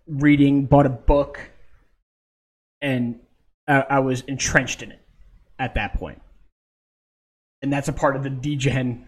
reading, 0.07 0.67
bought 0.67 0.87
a 0.87 0.91
book, 0.91 1.41
and 2.81 3.21
I, 3.67 3.85
I 3.89 3.99
was 4.01 4.21
entrenched 4.23 4.83
in 4.83 4.93
it 4.93 5.01
at 5.59 5.75
that 5.75 5.95
point. 5.95 6.21
And 7.63 7.73
that's 7.73 7.89
a 7.89 7.93
part 7.93 8.17
of 8.17 8.23
the 8.23 8.31
degen 8.31 9.07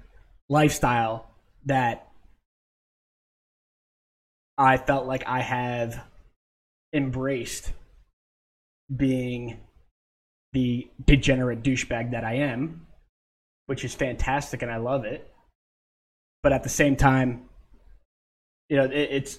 lifestyle 0.49 1.31
that 1.67 2.08
I 4.59 4.77
felt 4.77 5.07
like 5.07 5.23
I 5.27 5.41
have 5.41 6.05
embraced 6.93 7.73
being 8.95 9.61
the 10.53 10.89
degenerate 11.05 11.63
douchebag 11.63 12.11
that 12.11 12.25
I 12.25 12.35
am, 12.35 12.87
which 13.67 13.85
is 13.85 13.95
fantastic 13.95 14.63
and 14.63 14.71
I 14.71 14.79
love 14.79 15.05
it. 15.05 15.31
But 16.43 16.53
at 16.53 16.65
the 16.65 16.69
same 16.69 16.97
time, 16.97 17.49
you 18.69 18.77
know, 18.77 18.85
it, 18.85 18.93
it's 18.95 19.39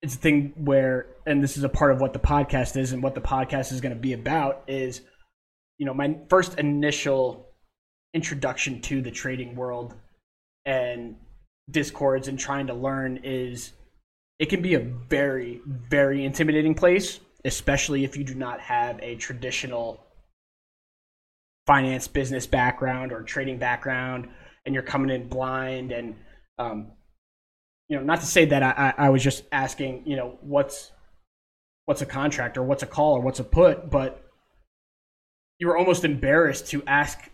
it's 0.00 0.14
a 0.14 0.18
thing 0.18 0.52
where, 0.56 1.06
and 1.26 1.42
this 1.42 1.56
is 1.56 1.62
a 1.62 1.68
part 1.68 1.92
of 1.92 2.00
what 2.00 2.12
the 2.12 2.18
podcast 2.18 2.76
is, 2.76 2.92
and 2.92 3.02
what 3.02 3.14
the 3.14 3.20
podcast 3.20 3.70
is 3.70 3.80
going 3.80 3.94
to 3.94 4.00
be 4.00 4.14
about 4.14 4.64
is, 4.66 5.02
you 5.78 5.86
know, 5.86 5.94
my 5.94 6.16
first 6.28 6.58
initial 6.58 7.46
introduction 8.14 8.80
to 8.82 9.00
the 9.00 9.10
trading 9.10 9.54
world 9.54 9.94
and 10.64 11.16
discords 11.70 12.28
and 12.28 12.38
trying 12.38 12.66
to 12.66 12.74
learn 12.74 13.20
is 13.22 13.72
it 14.38 14.46
can 14.46 14.62
be 14.62 14.74
a 14.74 14.80
very 14.80 15.60
very 15.66 16.24
intimidating 16.24 16.74
place 16.74 17.20
especially 17.44 18.04
if 18.04 18.16
you 18.16 18.24
do 18.24 18.34
not 18.34 18.60
have 18.60 18.98
a 19.02 19.16
traditional 19.16 20.04
finance 21.66 22.08
business 22.08 22.46
background 22.46 23.12
or 23.12 23.22
trading 23.22 23.58
background 23.58 24.28
and 24.64 24.74
you're 24.74 24.82
coming 24.82 25.10
in 25.10 25.28
blind 25.28 25.92
and 25.92 26.16
um, 26.58 26.92
you 27.88 27.96
know 27.96 28.02
not 28.02 28.20
to 28.20 28.26
say 28.26 28.44
that 28.44 28.62
I, 28.62 28.94
I 28.96 29.10
was 29.10 29.22
just 29.22 29.44
asking 29.52 30.02
you 30.06 30.16
know 30.16 30.38
what's 30.40 30.90
what's 31.86 32.02
a 32.02 32.06
contract 32.06 32.56
or 32.56 32.62
what's 32.62 32.82
a 32.82 32.86
call 32.86 33.16
or 33.16 33.20
what's 33.20 33.40
a 33.40 33.44
put 33.44 33.90
but 33.90 34.24
you 35.58 35.68
were 35.68 35.76
almost 35.76 36.04
embarrassed 36.04 36.68
to 36.68 36.82
ask 36.86 37.30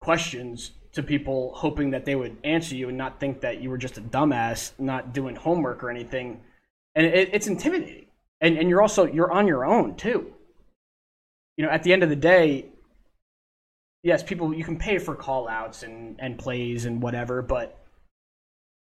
questions 0.00 0.72
to 0.92 1.02
people 1.02 1.52
hoping 1.54 1.90
that 1.90 2.04
they 2.04 2.14
would 2.14 2.36
answer 2.44 2.76
you 2.76 2.88
and 2.88 2.98
not 2.98 3.18
think 3.18 3.40
that 3.40 3.62
you 3.62 3.70
were 3.70 3.78
just 3.78 3.98
a 3.98 4.00
dumbass 4.00 4.72
not 4.78 5.14
doing 5.14 5.34
homework 5.34 5.82
or 5.82 5.90
anything. 5.90 6.40
And 6.94 7.06
it, 7.06 7.30
it's 7.32 7.46
intimidating. 7.46 8.06
And 8.40 8.58
and 8.58 8.68
you're 8.68 8.82
also 8.82 9.06
you're 9.06 9.32
on 9.32 9.46
your 9.46 9.64
own 9.64 9.96
too. 9.96 10.32
You 11.56 11.66
know 11.66 11.70
at 11.70 11.82
the 11.82 11.92
end 11.92 12.02
of 12.02 12.08
the 12.08 12.16
day 12.16 12.66
yes 14.02 14.22
people 14.22 14.52
you 14.52 14.64
can 14.64 14.78
pay 14.78 14.98
for 14.98 15.14
call 15.14 15.48
outs 15.48 15.82
and 15.82 16.16
and 16.18 16.38
plays 16.38 16.84
and 16.84 17.02
whatever 17.02 17.40
but 17.40 17.78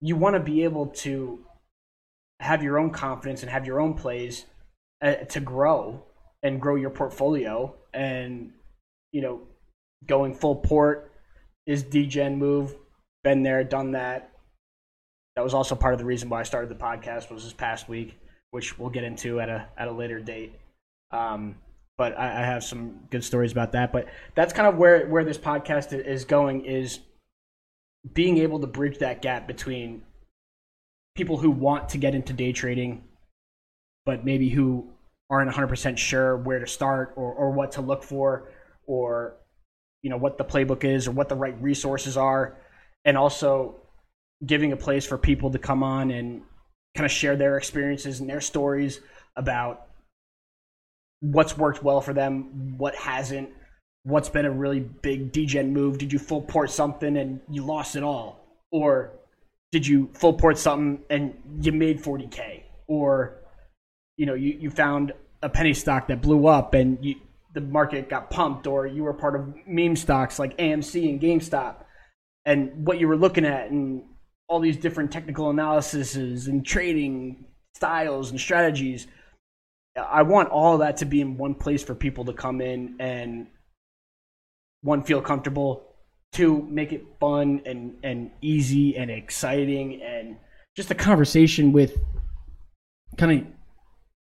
you 0.02 0.16
want 0.16 0.36
to 0.36 0.40
be 0.40 0.64
able 0.64 0.88
to 0.88 1.46
have 2.40 2.64
your 2.64 2.78
own 2.78 2.90
confidence 2.90 3.42
and 3.42 3.52
have 3.52 3.66
your 3.66 3.80
own 3.80 3.94
plays 3.94 4.46
uh, 5.02 5.14
to 5.14 5.40
grow 5.40 6.04
and 6.42 6.60
grow 6.60 6.76
your 6.76 6.90
portfolio 6.90 7.74
and 7.94 8.52
you 9.12 9.22
know 9.22 9.42
going 10.06 10.34
full 10.34 10.56
port 10.56 11.13
is 11.66 11.84
degen 11.84 12.38
move. 12.38 12.76
Been 13.24 13.44
there, 13.44 13.64
done 13.64 13.92
that. 13.92 14.32
That 15.36 15.44
was 15.44 15.54
also 15.54 15.76
part 15.76 15.94
of 15.94 16.00
the 16.00 16.06
reason 16.06 16.30
why 16.30 16.42
I 16.42 16.44
started 16.44 16.70
the 16.70 16.76
podcast 16.76 17.32
was 17.32 17.44
this 17.44 17.54
past 17.54 17.90
week, 17.90 18.20
which 18.52 18.78
we'll 18.78 18.90
get 18.90 19.04
into 19.04 19.40
at 19.40 19.50
a 19.50 19.68
at 19.78 19.88
a 19.88 19.92
later 19.92 20.20
date. 20.20 20.54
Um, 21.12 21.56
but 21.98 22.18
I, 22.18 22.42
I 22.42 22.46
have 22.46 22.64
some 22.64 23.00
good 23.10 23.24
stories 23.24 23.52
about 23.52 23.72
that. 23.72 23.92
But 23.92 24.08
that's 24.36 24.54
kind 24.54 24.68
of 24.68 24.78
where 24.78 25.08
where 25.08 25.24
this 25.24 25.38
podcast 25.38 25.94
is 25.94 26.26
going 26.26 26.66
is 26.66 27.00
being 28.14 28.38
able 28.40 28.60
to 28.60 28.68
bridge 28.68 29.00
that 29.00 29.22
gap 29.22 29.48
between 29.48 30.04
people 31.16 31.38
who 31.38 31.50
want 31.50 31.90
to 31.90 31.98
get 31.98 32.14
into 32.14 32.34
day 32.34 32.52
trading, 32.52 33.04
but 34.06 34.26
maybe 34.26 34.50
who 34.50 34.90
aren't 35.30 35.50
100% 35.50 35.98
sure 35.98 36.38
where 36.38 36.60
to 36.60 36.68
start 36.68 37.14
or, 37.16 37.34
or 37.34 37.52
what 37.52 37.72
to 37.72 37.82
look 37.82 38.04
for 38.04 38.52
or 38.86 39.36
you 40.04 40.10
know 40.10 40.18
what 40.18 40.38
the 40.38 40.46
playbook 40.46 40.84
is 40.84 41.08
or 41.08 41.12
what 41.12 41.30
the 41.30 41.36
right 41.36 41.60
resources 41.62 42.18
are, 42.18 42.58
and 43.06 43.18
also 43.18 43.76
giving 44.46 44.72
a 44.72 44.78
place 44.78 45.06
for 45.06 45.18
people 45.18 45.50
to 45.52 45.58
come 45.58 45.82
on 45.82 46.12
and 46.12 46.42
kind 46.96 47.06
of 47.06 47.12
share 47.12 47.36
their 47.36 47.58
experiences 47.58 48.20
and 48.20 48.30
their 48.30 48.42
stories 48.42 49.00
about 49.36 49.88
what's 51.22 51.58
worked 51.58 51.82
well 51.82 52.02
for 52.02 52.14
them, 52.14 52.78
what 52.78 52.94
hasn't, 52.96 53.50
what's 54.04 54.30
been 54.30 54.46
a 54.46 54.52
really 54.52 54.82
big 54.82 55.32
degen 55.32 55.74
move. 55.74 55.98
Did 55.98 56.12
you 56.12 56.20
full 56.20 56.42
port 56.42 56.70
something 56.70 57.18
and 57.18 57.40
you 57.50 57.66
lost 57.66 57.96
it 57.96 58.04
all? 58.04 58.46
Or 58.72 59.12
did 59.72 59.88
you 59.88 60.10
full 60.14 60.34
port 60.34 60.58
something 60.58 61.02
and 61.10 61.34
you 61.62 61.72
made 61.72 62.04
40K? 62.04 62.64
Or, 62.88 63.38
you 64.18 64.26
know, 64.26 64.34
you, 64.34 64.58
you 64.60 64.70
found 64.70 65.14
a 65.42 65.50
penny 65.50 65.74
stock 65.74 66.08
that 66.10 66.22
blew 66.22 66.48
up 66.48 66.74
and 66.74 66.98
you, 67.04 67.16
the 67.54 67.62
market 67.62 68.10
got 68.10 68.30
pumped 68.30 68.68
or 68.68 68.88
you 68.88 69.04
were 69.04 69.14
part 69.14 69.36
of 69.36 69.54
meme 69.68 69.96
stocks 69.96 70.40
like 70.40 70.58
AMC 70.58 71.10
and 71.10 71.22
GameStop 71.22 71.76
and 72.46 72.86
what 72.86 73.00
you 73.00 73.08
were 73.08 73.16
looking 73.16 73.46
at 73.46 73.70
and 73.70 74.04
all 74.48 74.60
these 74.60 74.78
different 74.78 75.12
technical 75.12 75.50
analyses 75.50 76.48
and 76.48 76.66
trading 76.66 77.46
styles 77.76 78.32
and 78.32 78.40
strategies. 78.40 79.08
I 79.96 80.24
want 80.24 80.50
all 80.50 80.80
that 80.80 80.98
to 80.98 81.06
be 81.06 81.22
in 81.22 81.38
one 81.38 81.54
place 81.54 81.84
for 81.84 81.94
people 81.94 82.26
to 82.26 82.34
come 82.34 82.62
in 82.62 82.96
and 83.00 83.48
one 84.82 85.04
feel 85.04 85.22
comfortable, 85.22 85.84
two 86.32 86.64
make 86.64 86.92
it 86.92 87.06
fun 87.20 87.62
and 87.66 87.96
and 88.04 88.32
easy 88.42 88.98
and 88.98 89.12
exciting 89.12 90.02
and 90.02 90.38
just 90.76 90.90
a 90.90 90.96
conversation 90.96 91.72
with 91.72 91.96
kind 93.18 93.40
of 93.40 93.48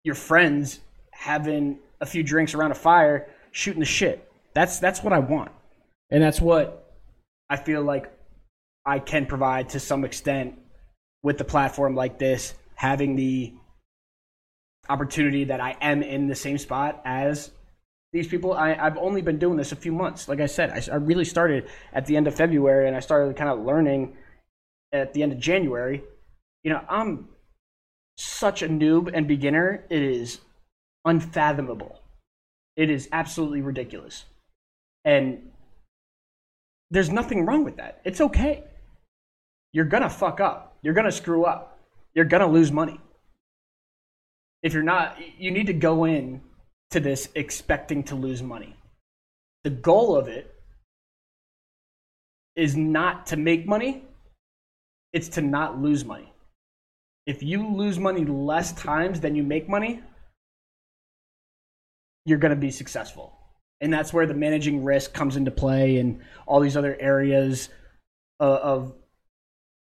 your 0.03 0.15
friends 0.15 0.79
having 1.11 1.79
a 2.05 2.09
few 2.09 2.23
drinks 2.23 2.53
around 2.53 2.71
a 2.71 2.75
fire, 2.75 3.27
shooting 3.51 3.79
the 3.79 3.85
shit. 3.85 4.29
That's 4.53 4.79
that's 4.79 5.03
what 5.03 5.13
I 5.13 5.19
want. 5.19 5.51
And 6.09 6.23
that's 6.23 6.39
what 6.39 6.95
I 7.49 7.57
feel 7.57 7.81
like 7.81 8.11
I 8.85 8.99
can 8.99 9.25
provide 9.25 9.69
to 9.69 9.79
some 9.79 10.05
extent 10.05 10.59
with 11.23 11.37
the 11.37 11.43
platform 11.43 11.95
like 11.95 12.19
this, 12.19 12.53
having 12.75 13.15
the 13.15 13.53
opportunity 14.87 15.45
that 15.45 15.59
I 15.59 15.75
am 15.81 16.03
in 16.03 16.27
the 16.27 16.35
same 16.35 16.57
spot 16.57 17.01
as 17.03 17.51
these 18.13 18.27
people. 18.27 18.53
I, 18.53 18.75
have 18.75 18.97
only 18.97 19.21
been 19.21 19.39
doing 19.39 19.57
this 19.57 19.71
a 19.71 19.75
few 19.75 19.91
months. 19.91 20.29
Like 20.29 20.39
I 20.39 20.45
said, 20.45 20.69
I, 20.69 20.93
I 20.93 20.97
really 20.97 21.25
started 21.25 21.67
at 21.91 22.05
the 22.05 22.15
end 22.15 22.27
of 22.27 22.35
February 22.35 22.87
and 22.87 22.95
I 22.95 22.99
started 22.99 23.35
kind 23.35 23.49
of 23.49 23.65
learning 23.65 24.15
at 24.93 25.13
the 25.13 25.23
end 25.23 25.33
of 25.33 25.39
January. 25.39 26.03
You 26.63 26.71
know, 26.71 26.81
I'm 26.87 27.29
such 28.17 28.61
a 28.61 28.69
noob 28.69 29.09
and 29.13 29.27
beginner. 29.27 29.83
It 29.89 30.01
is 30.01 30.39
unfathomable. 31.05 32.01
It 32.75 32.89
is 32.89 33.07
absolutely 33.11 33.61
ridiculous. 33.61 34.25
And 35.05 35.51
there's 36.91 37.09
nothing 37.09 37.45
wrong 37.45 37.63
with 37.63 37.77
that. 37.77 38.01
It's 38.03 38.21
okay. 38.21 38.63
You're 39.71 39.85
going 39.85 40.03
to 40.03 40.09
fuck 40.09 40.39
up. 40.39 40.77
You're 40.81 40.93
going 40.93 41.05
to 41.05 41.11
screw 41.11 41.45
up. 41.45 41.79
You're 42.13 42.25
going 42.25 42.41
to 42.41 42.47
lose 42.47 42.71
money. 42.71 42.99
If 44.63 44.73
you're 44.73 44.83
not, 44.83 45.17
you 45.37 45.51
need 45.51 45.67
to 45.67 45.73
go 45.73 46.05
in 46.05 46.41
to 46.91 46.99
this 46.99 47.29
expecting 47.35 48.03
to 48.03 48.15
lose 48.15 48.41
money. 48.41 48.75
The 49.63 49.69
goal 49.69 50.15
of 50.15 50.27
it 50.27 50.53
is 52.55 52.75
not 52.75 53.25
to 53.27 53.37
make 53.37 53.67
money, 53.67 54.03
it's 55.11 55.27
to 55.29 55.41
not 55.41 55.81
lose 55.81 56.05
money. 56.05 56.31
If 57.25 57.43
you 57.43 57.67
lose 57.67 57.99
money 57.99 58.23
less 58.23 58.71
times 58.73 59.19
than 59.19 59.35
you 59.35 59.43
make 59.43 59.67
money, 59.67 60.01
you're 62.25 62.37
going 62.37 62.51
to 62.51 62.55
be 62.55 62.71
successful. 62.71 63.33
And 63.81 63.93
that's 63.93 64.13
where 64.13 64.25
the 64.25 64.33
managing 64.33 64.83
risk 64.83 65.13
comes 65.13 65.35
into 65.35 65.51
play 65.51 65.97
and 65.97 66.21
all 66.47 66.59
these 66.59 66.77
other 66.77 66.97
areas 66.99 67.69
of, 68.39 68.57
of 68.57 68.93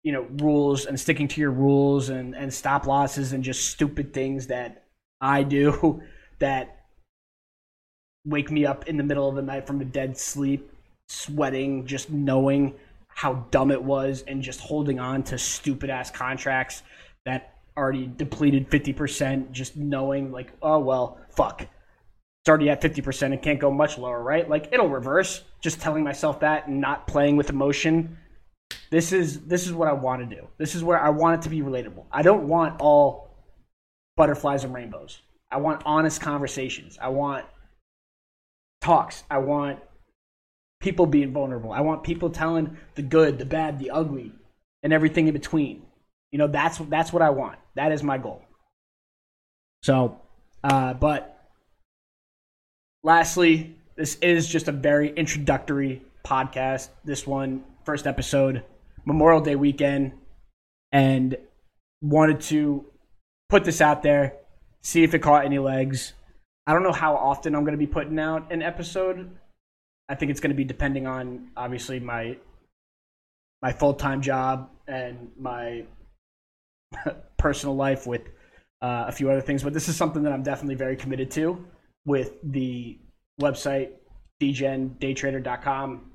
you 0.03 0.13
know 0.13 0.27
rules 0.39 0.87
and 0.87 0.99
sticking 0.99 1.29
to 1.29 1.41
your 1.41 1.51
rules 1.51 2.09
and, 2.09 2.35
and 2.35 2.53
stop 2.53 2.87
losses 2.87 3.33
and 3.33 3.45
just 3.45 3.69
stupid 3.69 4.13
things 4.13 4.49
that 4.49 4.85
I 5.21 5.43
do 5.43 6.03
that 6.39 6.83
wake 8.25 8.51
me 8.51 8.67
up 8.67 8.89
in 8.89 8.97
the 8.97 9.03
middle 9.03 9.29
of 9.29 9.35
the 9.35 9.43
night 9.43 9.67
from 9.67 9.81
a 9.81 9.85
dead 9.85 10.17
sleep, 10.17 10.73
sweating, 11.09 11.87
just 11.87 12.11
knowing 12.11 12.75
how 13.09 13.47
dumb 13.51 13.71
it 13.71 13.83
was 13.83 14.23
and 14.27 14.43
just 14.43 14.61
holding 14.61 14.99
on 14.99 15.23
to 15.25 15.37
stupid 15.37 15.91
ass 15.91 16.11
contracts 16.11 16.83
that 17.27 17.57
already 17.77 18.07
depleted 18.07 18.71
50%, 18.71 19.51
just 19.51 19.77
knowing 19.77 20.33
like, 20.33 20.53
oh 20.63 20.79
well, 20.79 21.19
fuck. 21.31 21.67
It's 22.43 22.49
already 22.49 22.71
at 22.71 22.81
50% 22.81 23.33
and 23.33 23.41
can't 23.41 23.61
go 23.61 23.71
much 23.71 23.99
lower, 23.99 24.21
right? 24.21 24.49
Like 24.49 24.71
it'll 24.73 24.89
reverse. 24.89 25.43
Just 25.61 25.81
telling 25.81 26.03
myself 26.03 26.41
that 26.41 26.67
and 26.67 26.81
not 26.81 27.07
playing 27.07 27.37
with 27.37 27.51
emotion. 27.51 28.19
This 28.91 29.13
is 29.13 29.43
this 29.47 29.65
is 29.67 29.73
what 29.73 29.87
I 29.87 29.93
want 29.93 30.29
to 30.29 30.37
do. 30.37 30.49
This 30.59 30.75
is 30.75 30.83
where 30.83 30.99
I 30.99 31.11
want 31.11 31.41
it 31.41 31.43
to 31.43 31.51
be 31.51 31.61
relatable. 31.61 32.07
I 32.11 32.23
don't 32.23 32.49
want 32.49 32.81
all 32.81 33.31
butterflies 34.17 34.65
and 34.65 34.75
rainbows. 34.75 35.21
I 35.53 35.59
want 35.59 35.83
honest 35.87 36.21
conversations. 36.21 36.99
I 37.01 37.11
want 37.11 37.45
talks. 38.81 39.23
I 39.31 39.39
want 39.39 39.79
people 40.81 41.07
being 41.07 41.33
vulnerable. 41.33 41.71
I 41.71 41.83
want 41.83 42.03
people 42.03 42.31
telling 42.31 42.77
the 42.97 43.03
good, 43.03 43.39
the 43.39 43.47
bad, 43.47 43.79
the 43.79 43.91
ugly, 43.91 44.33
and 44.83 44.93
everything 44.93 45.29
in 45.29 45.33
between. 45.33 45.83
You 46.33 46.39
know, 46.39 46.49
that's 46.49 46.79
that's 46.79 47.13
what 47.13 47.23
I 47.23 47.31
want. 47.31 47.59
That 47.77 47.93
is 47.93 48.03
my 48.03 48.19
goal. 48.19 48.43
So, 49.85 50.21
uh, 50.65 50.95
but 50.95 51.32
lastly, 53.03 53.75
this 53.97 54.17
is 54.17 54.49
just 54.49 54.69
a 54.69 54.73
very 54.73 55.13
introductory 55.15 56.03
podcast. 56.25 56.89
This 57.05 57.27
one, 57.27 57.65
first 57.85 58.07
episode, 58.07 58.65
Memorial 59.05 59.41
Day 59.41 59.57
weekend, 59.57 60.13
and 60.93 61.37
wanted 62.01 62.41
to 62.43 62.85
put 63.49 63.65
this 63.65 63.81
out 63.81 64.03
there, 64.03 64.35
see 64.83 65.03
if 65.03 65.15
it 65.15 65.21
caught 65.21 65.45
any 65.45 65.59
legs. 65.59 66.13
I 66.67 66.73
don't 66.73 66.83
know 66.83 66.93
how 66.93 67.17
often 67.17 67.55
I'm 67.55 67.65
going 67.65 67.73
to 67.73 67.79
be 67.79 67.87
putting 67.87 68.19
out 68.19 68.53
an 68.53 68.63
episode. 68.63 69.31
I 70.09 70.15
think 70.15 70.31
it's 70.31 70.41
going 70.41 70.51
to 70.51 70.57
be 70.57 70.65
depending 70.65 71.07
on 71.07 71.51
obviously 71.57 71.99
my 72.01 72.37
my 73.61 73.73
full 73.73 73.95
time 73.95 74.21
job 74.23 74.71
and 74.89 75.31
my 75.39 75.85
personal 77.39 77.77
life 77.77 78.07
with 78.07 78.23
uh, 78.81 79.05
a 79.07 79.13
few 79.13 79.31
other 79.31 79.41
things. 79.41 79.63
But 79.63 79.73
this 79.73 79.89
is 79.89 79.97
something 79.97 80.23
that 80.25 80.33
I'm 80.33 80.43
definitely 80.43 80.75
very 80.75 80.97
committed 80.97 81.31
to 81.33 81.65
with 82.05 82.35
the 82.43 82.99
website 83.41 83.91
dgendaytrader.com 84.41 86.11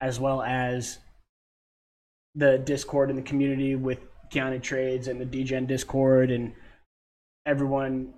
as 0.00 0.18
well 0.18 0.42
as 0.42 0.98
the 2.34 2.58
Discord 2.58 3.10
and 3.10 3.18
the 3.18 3.22
community 3.22 3.74
with 3.74 3.98
Keanu 4.30 4.62
Trades 4.62 5.08
and 5.08 5.20
the 5.20 5.26
DGen 5.26 5.66
Discord 5.66 6.30
and 6.30 6.52
everyone 7.44 8.12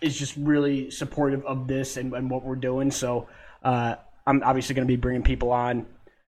is 0.00 0.16
just 0.18 0.36
really 0.36 0.90
supportive 0.90 1.44
of 1.44 1.66
this 1.66 1.96
and, 1.96 2.12
and 2.14 2.30
what 2.30 2.44
we're 2.44 2.56
doing. 2.56 2.90
So 2.90 3.28
uh, 3.62 3.96
I'm 4.26 4.42
obviously 4.42 4.74
going 4.74 4.86
to 4.86 4.90
be 4.90 4.96
bringing 4.96 5.22
people 5.22 5.50
on 5.50 5.86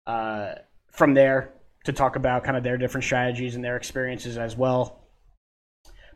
uh, 0.07 0.55
from 0.91 1.13
there 1.13 1.51
to 1.85 1.93
talk 1.93 2.15
about 2.15 2.43
kind 2.43 2.57
of 2.57 2.63
their 2.63 2.77
different 2.77 3.03
strategies 3.03 3.55
and 3.55 3.63
their 3.63 3.77
experiences 3.77 4.37
as 4.37 4.55
well. 4.55 5.03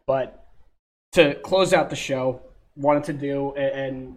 But 0.06 0.46
to 1.14 1.36
close 1.36 1.74
out 1.74 1.90
the 1.90 1.96
show, 1.96 2.42
wanted 2.80 3.04
to 3.06 3.14
do 3.14 3.54
and 3.56 4.16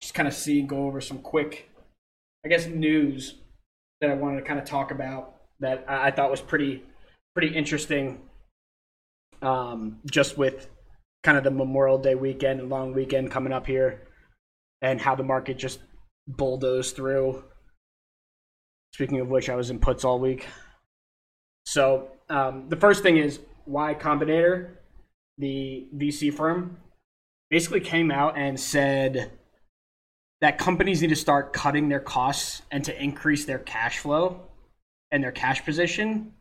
just 0.00 0.14
kind 0.14 0.28
of 0.28 0.34
see 0.34 0.60
and 0.60 0.68
go 0.68 0.86
over 0.86 1.00
some 1.00 1.18
quick, 1.18 1.70
I 2.44 2.48
guess, 2.48 2.66
news 2.66 3.36
that 4.00 4.10
I 4.10 4.14
wanted 4.14 4.40
to 4.40 4.46
kind 4.46 4.58
of 4.58 4.66
talk 4.66 4.90
about 4.90 5.36
that 5.60 5.84
I 5.88 6.10
thought 6.10 6.30
was 6.30 6.40
pretty 6.40 6.82
pretty 7.34 7.54
interesting. 7.54 8.20
Um, 9.42 9.98
just 10.10 10.38
with 10.38 10.68
kind 11.22 11.36
of 11.36 11.44
the 11.44 11.50
Memorial 11.50 11.98
Day 11.98 12.14
weekend 12.14 12.60
and 12.60 12.70
long 12.70 12.94
weekend 12.94 13.30
coming 13.30 13.52
up 13.52 13.66
here, 13.66 14.08
and 14.82 15.00
how 15.00 15.14
the 15.14 15.22
market 15.22 15.58
just 15.58 15.80
bulldozed 16.26 16.96
through. 16.96 17.44
Speaking 18.94 19.20
of 19.20 19.28
which, 19.28 19.48
I 19.48 19.54
was 19.54 19.70
in 19.70 19.78
puts 19.78 20.04
all 20.04 20.18
week. 20.18 20.46
So 21.66 22.08
um, 22.30 22.68
the 22.68 22.76
first 22.76 23.02
thing 23.02 23.18
is 23.18 23.40
Y 23.66 23.94
Combinator, 23.94 24.76
the 25.36 25.88
VC 25.94 26.32
firm, 26.32 26.78
basically 27.50 27.80
came 27.80 28.10
out 28.10 28.36
and 28.36 28.58
said 28.58 29.30
that 30.40 30.58
companies 30.58 31.00
need 31.00 31.08
to 31.08 31.16
start 31.16 31.52
cutting 31.52 31.88
their 31.88 32.00
costs 32.00 32.62
and 32.70 32.84
to 32.84 33.02
increase 33.02 33.44
their 33.44 33.58
cash 33.58 33.98
flow 33.98 34.40
and 35.10 35.22
their 35.22 35.32
cash 35.32 35.64
position. 35.64 36.32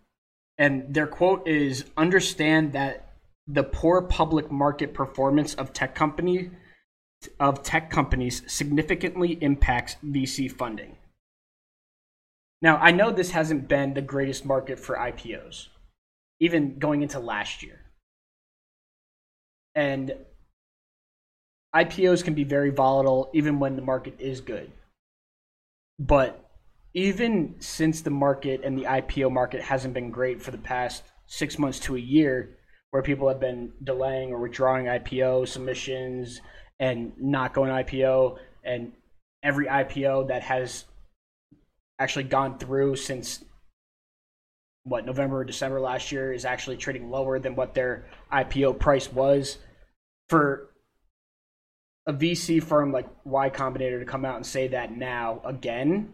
And 0.58 0.94
their 0.94 1.08
quote 1.08 1.48
is 1.48 1.86
understand 1.98 2.74
that 2.74 3.14
the 3.48 3.64
poor 3.64 4.02
public 4.02 4.52
market 4.52 4.94
performance 4.94 5.54
of 5.56 5.74
tech 5.74 5.96
company 5.96 6.52
of 7.40 7.64
tech 7.64 7.90
companies 7.90 8.44
significantly 8.48 9.38
impacts 9.42 9.96
VC 10.04 10.52
funding. 10.52 10.96
Now, 12.62 12.78
I 12.78 12.92
know 12.92 13.12
this 13.12 13.32
hasn't 13.32 13.68
been 13.68 13.94
the 13.94 14.02
greatest 14.02 14.46
market 14.46 14.80
for 14.80 14.96
IPOs, 14.96 15.68
even 16.40 16.80
going 16.80 17.02
into 17.02 17.20
last 17.20 17.64
year. 17.64 17.82
And 19.74 20.14
IPOs 21.76 22.24
can 22.24 22.34
be 22.34 22.44
very 22.44 22.70
volatile 22.70 23.30
even 23.34 23.60
when 23.60 23.76
the 23.76 23.82
market 23.82 24.16
is 24.20 24.40
good. 24.40 24.72
But 26.00 26.50
even 26.94 27.56
since 27.60 28.02
the 28.02 28.10
market 28.10 28.62
and 28.64 28.78
the 28.78 28.84
IPO 28.84 29.32
market 29.32 29.62
hasn't 29.62 29.94
been 29.94 30.10
great 30.10 30.42
for 30.42 30.52
the 30.52 30.58
past 30.58 31.04
six 31.28 31.60
months 31.60 31.80
to 31.82 31.96
a 31.96 32.00
year, 32.00 32.58
where 32.92 33.04
people 33.04 33.28
have 33.28 33.42
been 33.42 33.74
delaying 33.84 34.32
or 34.32 34.40
withdrawing 34.40 34.86
IPO 34.86 35.50
submissions 35.50 36.40
and 36.80 37.12
not 37.18 37.54
going 37.54 37.70
IPO, 37.70 38.38
and 38.64 38.94
every 39.44 39.66
IPO 39.66 40.30
that 40.30 40.44
has 40.44 40.86
actually 42.00 42.24
gone 42.24 42.58
through 42.58 42.96
since 42.96 43.44
what 44.84 45.06
November 45.06 45.40
or 45.40 45.44
December 45.44 45.82
last 45.82 46.12
year 46.12 46.32
is 46.32 46.46
actually 46.46 46.78
trading 46.78 47.10
lower 47.10 47.38
than 47.40 47.56
what 47.56 47.74
their 47.74 48.06
IPO 48.32 48.80
price 48.80 49.12
was. 49.12 49.58
For 50.30 50.70
a 52.08 52.14
VC 52.14 52.62
firm 52.62 52.92
like 52.92 53.08
Y 53.26 53.50
Combinator 53.50 54.00
to 54.00 54.06
come 54.06 54.26
out 54.26 54.36
and 54.36 54.46
say 54.46 54.68
that 54.70 54.96
now 54.96 55.42
again 55.44 56.14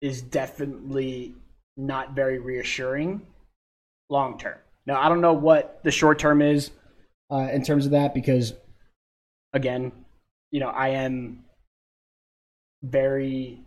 is 0.00 0.20
definitely 0.22 1.34
not 1.76 2.14
very 2.14 2.38
reassuring 2.38 3.22
long 4.08 4.38
term. 4.38 4.58
Now, 4.86 5.00
I 5.00 5.08
don't 5.08 5.20
know 5.20 5.32
what 5.32 5.80
the 5.82 5.90
short 5.90 6.18
term 6.18 6.42
is 6.42 6.70
uh, 7.30 7.48
in 7.52 7.62
terms 7.62 7.86
of 7.86 7.92
that 7.92 8.14
because, 8.14 8.54
again, 9.52 9.92
you 10.50 10.60
know, 10.60 10.68
I 10.68 10.90
am 10.90 11.44
very 12.82 13.60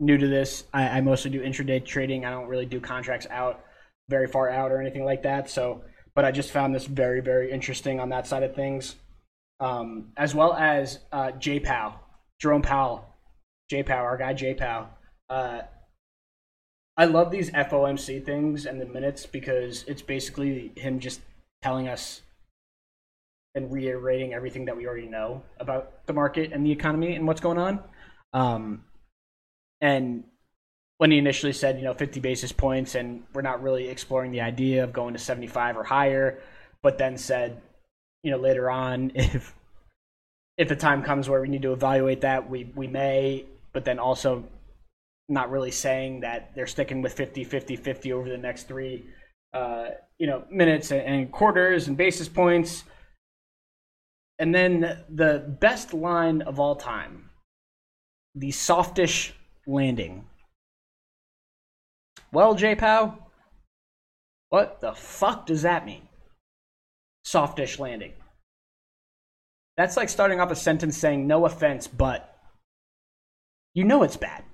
new 0.00 0.18
to 0.18 0.26
this. 0.26 0.64
I, 0.74 0.88
I 0.88 1.00
mostly 1.00 1.30
do 1.30 1.40
intraday 1.40 1.84
trading. 1.84 2.24
I 2.24 2.30
don't 2.30 2.48
really 2.48 2.66
do 2.66 2.80
contracts 2.80 3.26
out 3.30 3.60
very 4.08 4.26
far 4.26 4.50
out 4.50 4.72
or 4.72 4.80
anything 4.80 5.04
like 5.04 5.22
that. 5.22 5.48
So, 5.48 5.82
but 6.14 6.24
I 6.24 6.32
just 6.32 6.50
found 6.50 6.74
this 6.74 6.86
very, 6.86 7.20
very 7.20 7.52
interesting 7.52 8.00
on 8.00 8.08
that 8.08 8.26
side 8.26 8.42
of 8.42 8.54
things, 8.54 8.96
um, 9.60 10.12
as 10.16 10.34
well 10.34 10.54
as 10.54 11.00
uh, 11.12 11.32
J 11.32 11.60
Powell, 11.60 11.94
Jerome 12.40 12.62
Powell, 12.62 13.06
J 13.70 13.82
Pow, 13.82 13.96
our 13.96 14.16
guy 14.16 14.34
J 14.34 14.54
Pow. 14.54 14.88
Uh, 15.28 15.62
I 16.96 17.04
love 17.04 17.30
these 17.30 17.50
FOMC 17.50 18.24
things 18.24 18.64
and 18.64 18.80
the 18.80 18.86
minutes 18.86 19.26
because 19.26 19.84
it's 19.84 20.02
basically 20.02 20.72
him 20.76 20.98
just 20.98 21.20
telling 21.62 21.88
us 21.88 22.22
and 23.54 23.72
reiterating 23.72 24.34
everything 24.34 24.66
that 24.66 24.76
we 24.76 24.86
already 24.86 25.08
know 25.08 25.42
about 25.58 26.06
the 26.06 26.12
market 26.12 26.52
and 26.52 26.64
the 26.64 26.70
economy 26.70 27.14
and 27.14 27.26
what's 27.26 27.40
going 27.40 27.58
on. 27.58 27.80
Um, 28.32 28.84
and 29.80 30.24
when 30.98 31.10
he 31.10 31.18
initially 31.18 31.52
said, 31.52 31.78
you 31.78 31.84
know, 31.84 31.94
50 31.94 32.20
basis 32.20 32.52
points, 32.52 32.94
and 32.94 33.24
we're 33.34 33.42
not 33.42 33.62
really 33.62 33.88
exploring 33.88 34.30
the 34.30 34.40
idea 34.40 34.84
of 34.84 34.92
going 34.92 35.14
to 35.14 35.18
75 35.18 35.76
or 35.76 35.84
higher, 35.84 36.40
but 36.82 36.98
then 36.98 37.16
said, 37.16 37.60
you 38.26 38.32
know, 38.32 38.38
later 38.38 38.68
on, 38.68 39.12
if 39.14 39.54
if 40.58 40.68
the 40.68 40.76
time 40.76 41.02
comes 41.04 41.28
where 41.28 41.40
we 41.40 41.48
need 41.48 41.62
to 41.62 41.72
evaluate 41.72 42.22
that, 42.22 42.50
we 42.50 42.64
we 42.74 42.88
may, 42.88 43.46
but 43.72 43.84
then 43.84 44.00
also 44.00 44.44
not 45.28 45.50
really 45.50 45.70
saying 45.70 46.20
that 46.20 46.52
they're 46.54 46.66
sticking 46.66 47.02
with 47.02 47.12
50 47.12 47.44
50 47.44 47.76
50 47.76 48.12
over 48.12 48.28
the 48.28 48.36
next 48.36 48.68
three 48.68 49.06
uh, 49.54 49.86
you 50.18 50.26
know 50.26 50.44
minutes 50.50 50.90
and 50.90 51.30
quarters 51.30 51.86
and 51.86 51.96
basis 51.96 52.28
points. 52.28 52.82
And 54.38 54.54
then 54.54 55.04
the 55.08 55.56
best 55.60 55.94
line 55.94 56.42
of 56.42 56.58
all 56.58 56.74
time 56.74 57.30
the 58.34 58.50
softish 58.50 59.34
landing. 59.68 60.26
Well 62.32 62.56
j 62.56 62.74
pow 62.74 63.18
what 64.48 64.80
the 64.80 64.94
fuck 64.94 65.46
does 65.46 65.62
that 65.62 65.86
mean 65.86 66.08
softish 67.26 67.78
landing 67.78 68.12
that's 69.76 69.96
like 69.96 70.08
starting 70.08 70.40
off 70.40 70.50
a 70.50 70.56
sentence 70.56 70.96
saying 70.96 71.26
no 71.26 71.44
offense 71.44 71.86
but 71.86 72.38
you 73.74 73.84
know 73.84 74.02
it's 74.02 74.16
bad 74.16 74.44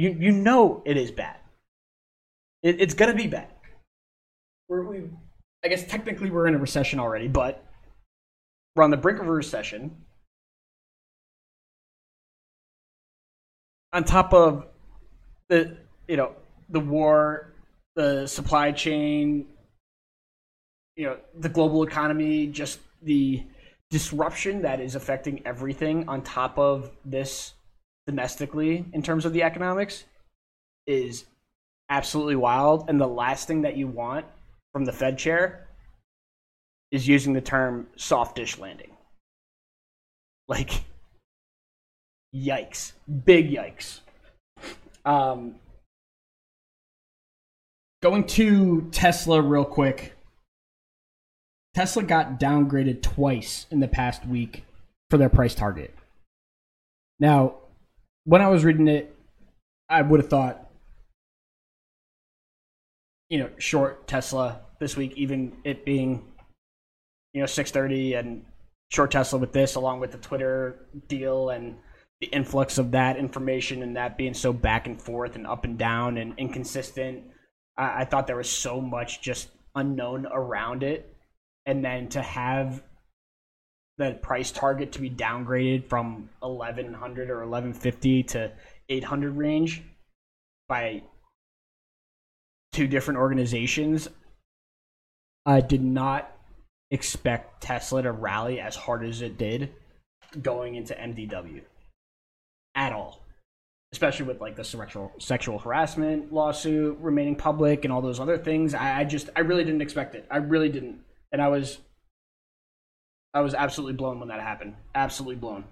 you 0.00 0.16
you 0.18 0.32
know 0.32 0.82
it 0.86 0.96
is 0.96 1.10
bad. 1.10 1.36
It, 2.62 2.80
it's 2.80 2.94
gonna 2.94 3.14
be 3.14 3.26
bad. 3.26 3.48
We're, 4.68 4.82
we, 4.82 5.10
I 5.64 5.68
guess 5.68 5.86
technically 5.86 6.30
we're 6.30 6.46
in 6.46 6.54
a 6.54 6.58
recession 6.58 7.00
already, 7.00 7.28
but 7.28 7.64
we're 8.74 8.82
on 8.82 8.90
the 8.90 8.96
brink 8.96 9.20
of 9.20 9.26
a 9.26 9.30
recession. 9.30 9.94
On 13.92 14.04
top 14.04 14.32
of 14.32 14.66
the 15.48 15.76
you 16.08 16.16
know 16.16 16.32
the 16.68 16.80
war, 16.80 17.52
the 17.96 18.26
supply 18.26 18.72
chain, 18.72 19.48
you 20.96 21.06
know 21.06 21.16
the 21.38 21.48
global 21.48 21.82
economy, 21.82 22.46
just 22.46 22.80
the 23.02 23.42
disruption 23.90 24.62
that 24.62 24.80
is 24.80 24.94
affecting 24.94 25.42
everything. 25.46 26.08
On 26.08 26.22
top 26.22 26.58
of 26.58 26.90
this 27.04 27.54
domestically 28.06 28.84
in 28.92 29.02
terms 29.02 29.24
of 29.24 29.32
the 29.32 29.42
economics 29.42 30.04
is 30.86 31.24
absolutely 31.88 32.36
wild. 32.36 32.88
And 32.88 33.00
the 33.00 33.06
last 33.06 33.46
thing 33.46 33.62
that 33.62 33.76
you 33.76 33.86
want 33.86 34.24
from 34.72 34.84
the 34.84 34.92
Fed 34.92 35.18
chair 35.18 35.66
is 36.90 37.06
using 37.06 37.32
the 37.32 37.40
term 37.40 37.88
softish 37.96 38.58
landing. 38.58 38.90
Like, 40.48 40.82
yikes. 42.34 42.92
Big 43.24 43.50
yikes. 43.50 44.00
Um, 45.04 45.54
going 48.02 48.26
to 48.28 48.88
Tesla 48.90 49.40
real 49.40 49.64
quick. 49.64 50.14
Tesla 51.74 52.02
got 52.02 52.40
downgraded 52.40 53.02
twice 53.02 53.66
in 53.70 53.80
the 53.80 53.88
past 53.88 54.26
week 54.26 54.64
for 55.08 55.16
their 55.16 55.28
price 55.28 55.54
target. 55.54 55.94
Now, 57.18 57.56
when 58.24 58.42
I 58.42 58.48
was 58.48 58.64
reading 58.64 58.88
it, 58.88 59.14
I 59.88 60.02
would 60.02 60.20
have 60.20 60.30
thought, 60.30 60.70
you 63.28 63.38
know, 63.38 63.50
short 63.58 64.06
Tesla 64.06 64.60
this 64.80 64.96
week, 64.96 65.12
even 65.16 65.52
it 65.64 65.84
being, 65.84 66.24
you 67.32 67.40
know, 67.40 67.46
six 67.46 67.70
thirty 67.70 68.14
and 68.14 68.44
short 68.90 69.10
Tesla 69.10 69.38
with 69.38 69.52
this, 69.52 69.76
along 69.76 70.00
with 70.00 70.12
the 70.12 70.18
Twitter 70.18 70.86
deal 71.08 71.50
and 71.50 71.76
the 72.20 72.26
influx 72.28 72.78
of 72.78 72.90
that 72.90 73.16
information 73.16 73.82
and 73.82 73.96
that 73.96 74.18
being 74.18 74.34
so 74.34 74.52
back 74.52 74.86
and 74.86 75.00
forth 75.00 75.36
and 75.36 75.46
up 75.46 75.64
and 75.64 75.78
down 75.78 76.18
and 76.18 76.34
inconsistent. 76.38 77.22
I, 77.76 78.02
I 78.02 78.04
thought 78.04 78.26
there 78.26 78.36
was 78.36 78.50
so 78.50 78.80
much 78.80 79.22
just 79.22 79.48
unknown 79.74 80.26
around 80.26 80.82
it, 80.82 81.16
and 81.70 81.84
then 81.84 82.08
to 82.08 82.20
have 82.20 82.82
the 83.96 84.18
price 84.22 84.50
target 84.50 84.90
to 84.90 85.00
be 85.00 85.08
downgraded 85.08 85.86
from 85.86 86.28
1100 86.40 87.30
or 87.30 87.46
1150 87.46 88.22
to 88.24 88.50
800 88.88 89.36
range 89.36 89.82
by 90.68 91.00
two 92.72 92.88
different 92.88 93.18
organizations 93.18 94.08
i 95.46 95.60
did 95.60 95.82
not 95.82 96.32
expect 96.90 97.62
tesla 97.62 98.02
to 98.02 98.10
rally 98.10 98.58
as 98.58 98.74
hard 98.74 99.04
as 99.04 99.22
it 99.22 99.38
did 99.38 99.72
going 100.42 100.74
into 100.74 100.92
mdw 100.94 101.62
at 102.74 102.92
all 102.92 103.20
especially 103.92 104.26
with 104.26 104.40
like 104.40 104.56
the 104.56 104.64
sexual 104.64 105.12
sexual 105.18 105.58
harassment 105.58 106.32
lawsuit 106.32 106.96
remaining 107.00 107.36
public 107.36 107.84
and 107.84 107.92
all 107.92 108.00
those 108.00 108.20
other 108.20 108.38
things. 108.38 108.74
I, 108.74 109.00
I 109.00 109.04
just 109.04 109.30
i 109.36 109.40
really 109.40 109.64
didn't 109.64 109.82
expect 109.82 110.14
it. 110.14 110.26
I 110.30 110.36
really 110.36 110.68
didn't 110.68 111.00
and 111.32 111.40
i 111.40 111.48
was 111.48 111.78
I 113.32 113.40
was 113.40 113.54
absolutely 113.54 113.94
blown 113.94 114.18
when 114.18 114.28
that 114.28 114.40
happened. 114.40 114.74
Absolutely 114.94 115.36
blown. 115.36 115.64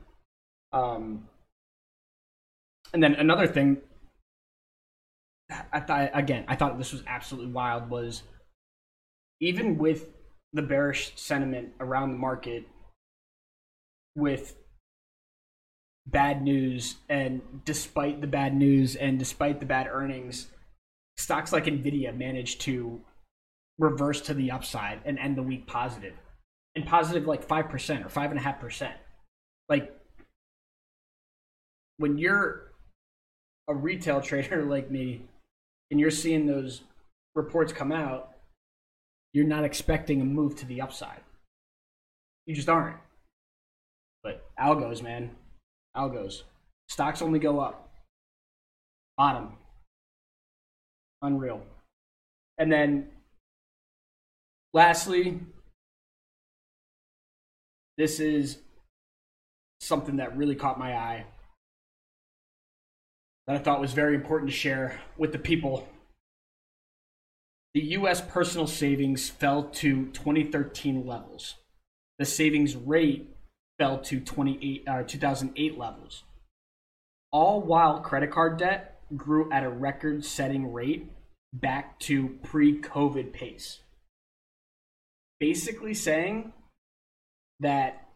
Um, 0.72 1.28
and 2.92 3.02
then 3.02 3.14
another 3.14 3.46
thing, 3.46 3.78
I 5.72 5.80
thought 5.80 6.10
again, 6.12 6.44
I 6.46 6.56
thought 6.56 6.78
this 6.78 6.92
was 6.92 7.02
absolutely 7.06 7.52
wild. 7.52 7.90
Was 7.90 8.22
even 9.40 9.78
with 9.78 10.10
the 10.52 10.62
bearish 10.62 11.12
sentiment 11.16 11.70
around 11.80 12.12
the 12.12 12.18
market, 12.18 12.64
with 14.14 14.54
bad 16.06 16.42
news, 16.42 16.96
and 17.08 17.42
despite 17.64 18.20
the 18.20 18.26
bad 18.26 18.54
news 18.54 18.94
and 18.94 19.18
despite 19.18 19.58
the 19.58 19.66
bad 19.66 19.88
earnings, 19.90 20.48
stocks 21.16 21.52
like 21.52 21.64
Nvidia 21.64 22.16
managed 22.16 22.60
to 22.62 23.00
reverse 23.78 24.20
to 24.22 24.34
the 24.34 24.50
upside 24.50 25.00
and 25.04 25.18
end 25.18 25.36
the 25.36 25.42
week 25.42 25.66
positive 25.66 26.14
and 26.74 26.86
positive 26.86 27.26
like 27.26 27.46
5% 27.46 28.04
or 28.04 28.08
5.5%. 28.08 28.92
Like, 29.68 29.94
when 31.98 32.18
you're 32.18 32.72
a 33.68 33.74
retail 33.74 34.20
trader 34.22 34.64
like 34.64 34.90
me 34.90 35.22
and 35.90 35.98
you're 36.00 36.10
seeing 36.10 36.46
those 36.46 36.82
reports 37.34 37.72
come 37.72 37.92
out, 37.92 38.32
you're 39.32 39.46
not 39.46 39.64
expecting 39.64 40.20
a 40.20 40.24
move 40.24 40.56
to 40.56 40.66
the 40.66 40.80
upside. 40.80 41.20
You 42.46 42.54
just 42.54 42.68
aren't. 42.68 42.96
But 44.22 44.46
algos, 44.58 45.02
man, 45.02 45.30
algos. 45.96 46.42
Stocks 46.88 47.20
only 47.20 47.38
go 47.38 47.60
up. 47.60 47.90
Bottom. 49.16 49.52
Unreal. 51.20 51.60
And 52.56 52.72
then 52.72 53.08
lastly, 54.78 55.40
this 57.96 58.20
is 58.20 58.58
something 59.80 60.18
that 60.18 60.36
really 60.36 60.54
caught 60.54 60.78
my 60.78 60.94
eye 60.94 61.26
that 63.48 63.56
I 63.56 63.58
thought 63.58 63.80
was 63.80 63.92
very 63.92 64.14
important 64.14 64.52
to 64.52 64.56
share 64.56 65.00
with 65.16 65.32
the 65.32 65.38
people. 65.38 65.88
The 67.74 67.80
US 67.98 68.20
personal 68.20 68.68
savings 68.68 69.28
fell 69.28 69.64
to 69.64 70.06
2013 70.12 71.04
levels. 71.04 71.56
The 72.20 72.24
savings 72.24 72.76
rate 72.76 73.34
fell 73.80 73.98
to 74.02 74.20
28, 74.20 74.84
uh, 74.86 75.02
2008 75.02 75.76
levels. 75.76 76.22
All 77.32 77.60
while 77.60 77.98
credit 77.98 78.30
card 78.30 78.58
debt 78.58 79.00
grew 79.16 79.50
at 79.50 79.64
a 79.64 79.68
record 79.68 80.24
setting 80.24 80.72
rate 80.72 81.10
back 81.52 81.98
to 82.00 82.38
pre 82.44 82.80
COVID 82.80 83.32
pace. 83.32 83.80
Basically 85.40 85.94
saying 85.94 86.52
that 87.60 88.08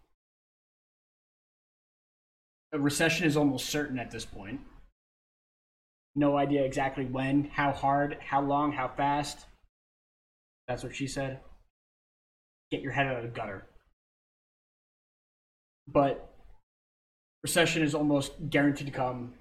a 2.72 2.78
recession 2.78 3.26
is 3.26 3.36
almost 3.36 3.68
certain 3.68 3.98
at 3.98 4.10
this 4.10 4.24
point. 4.24 4.60
No 6.14 6.36
idea 6.36 6.64
exactly 6.64 7.04
when, 7.04 7.44
how 7.44 7.72
hard, 7.72 8.18
how 8.20 8.42
long, 8.42 8.72
how 8.72 8.88
fast. 8.88 9.46
That's 10.68 10.82
what 10.82 10.94
she 10.94 11.06
said. 11.06 11.40
Get 12.70 12.82
your 12.82 12.92
head 12.92 13.06
out 13.06 13.16
of 13.16 13.22
the 13.22 13.28
gutter. 13.28 13.66
But 15.86 16.32
recession 17.42 17.82
is 17.82 17.94
almost 17.94 18.32
guaranteed 18.50 18.86
to 18.86 18.92
come, 18.92 19.34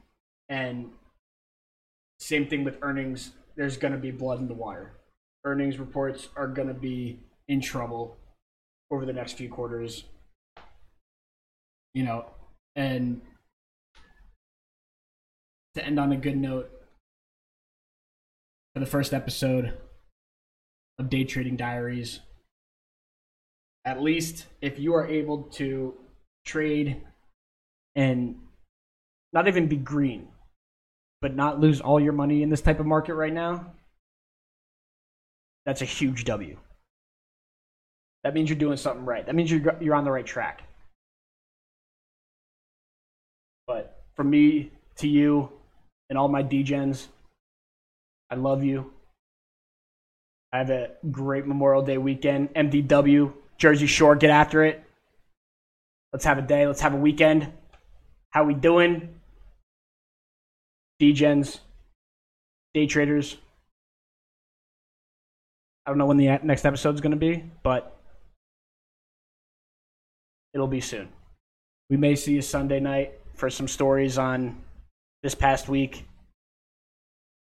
and 0.50 0.90
same 2.20 2.48
thing 2.48 2.64
with 2.64 2.78
earnings. 2.82 3.32
There's 3.56 3.78
going 3.78 3.94
to 3.94 4.00
be 4.00 4.12
blood 4.12 4.40
in 4.40 4.48
the 4.48 4.54
water. 4.54 4.94
Earnings 5.44 5.78
reports 5.78 6.30
are 6.36 6.48
going 6.48 6.68
to 6.68 6.74
be 6.74 7.20
in 7.52 7.60
trouble 7.60 8.16
over 8.90 9.06
the 9.06 9.12
next 9.12 9.34
few 9.34 9.50
quarters. 9.50 10.06
You 11.94 12.04
know, 12.04 12.26
and 12.78 13.20
to 15.76 15.86
end 15.86 16.00
on 16.00 16.14
a 16.14 16.18
good 16.18 16.38
note 16.38 16.72
for 18.74 18.80
the 18.80 18.86
first 18.86 19.14
episode 19.14 19.78
of 20.98 21.10
Day 21.10 21.26
Trading 21.26 21.58
Diaries. 21.58 22.22
At 23.84 24.02
least 24.02 24.46
if 24.62 24.80
you 24.80 24.96
are 24.96 25.06
able 25.06 25.44
to 25.60 25.96
trade 26.46 27.04
and 27.96 28.36
not 29.34 29.50
even 29.50 29.68
be 29.68 29.76
green, 29.76 30.30
but 31.20 31.36
not 31.36 31.60
lose 31.60 31.82
all 31.82 32.00
your 32.00 32.14
money 32.14 32.44
in 32.44 32.50
this 32.50 32.62
type 32.62 32.80
of 32.80 32.86
market 32.86 33.16
right 33.16 33.34
now, 33.34 33.74
that's 35.66 35.82
a 35.82 35.86
huge 35.86 36.24
W. 36.24 36.58
That 38.24 38.34
means 38.34 38.50
you're 38.50 38.60
doing 38.60 38.78
something 38.78 39.06
right. 39.06 39.26
That 39.26 39.36
means 39.36 39.52
you're 39.52 39.76
you're 39.80 39.96
on 39.96 40.04
the 40.04 40.12
right 40.12 40.26
track. 40.26 40.64
But 43.68 44.04
from 44.16 44.30
me 44.30 44.72
to 44.98 45.08
you 45.08 45.50
and 46.10 46.18
all 46.18 46.28
my 46.28 46.44
Degens, 46.44 47.08
I 48.30 48.36
love 48.36 48.64
you. 48.64 48.92
I 50.54 50.58
have 50.58 50.70
a 50.70 50.90
great 51.10 51.48
Memorial 51.48 51.82
Day 51.82 51.98
weekend. 51.98 52.54
MDW, 52.54 53.34
Jersey 53.58 53.88
Shore, 53.88 54.16
get 54.16 54.30
after 54.30 54.64
it. 54.66 54.84
Let's 56.12 56.26
have 56.26 56.38
a 56.38 56.42
day. 56.42 56.68
Let's 56.68 56.82
have 56.82 56.94
a 56.94 56.98
weekend. 56.98 57.52
How 58.32 58.44
we 58.44 58.54
doing? 58.54 59.16
Degens, 61.02 61.60
day 62.74 62.86
traders. 62.86 63.38
I 65.86 65.90
don't 65.90 65.98
know 65.98 66.06
when 66.06 66.18
the 66.18 66.40
next 66.44 66.66
episode 66.66 66.94
is 66.96 67.02
going 67.02 67.12
to 67.12 67.18
be, 67.18 67.44
but 67.64 67.91
it'll 70.54 70.68
be 70.68 70.82
soon. 70.82 71.10
We 71.90 71.98
may 71.98 72.16
see 72.16 72.34
you 72.34 72.42
Sunday 72.42 72.80
night 72.80 73.20
for 73.34 73.50
some 73.50 73.68
stories 73.68 74.18
on 74.18 74.58
this 75.24 75.36
past 75.36 75.68
week 75.68 76.06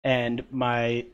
and 0.03 0.43
my 0.51 1.05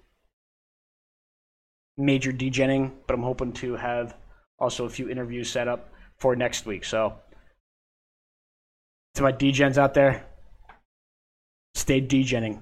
major 1.97 2.31
degenning, 2.31 2.91
but 3.07 3.13
I'm 3.13 3.23
hoping 3.23 3.53
to 3.53 3.75
have 3.75 4.15
also 4.59 4.85
a 4.85 4.89
few 4.89 5.09
interviews 5.09 5.49
set 5.49 5.67
up 5.67 5.89
for 6.17 6.35
next 6.35 6.65
week. 6.65 6.83
So, 6.85 7.15
to 9.15 9.23
my 9.23 9.31
degens 9.31 9.77
out 9.77 9.93
there, 9.93 10.25
stay 11.73 12.01
degenning. 12.01 12.59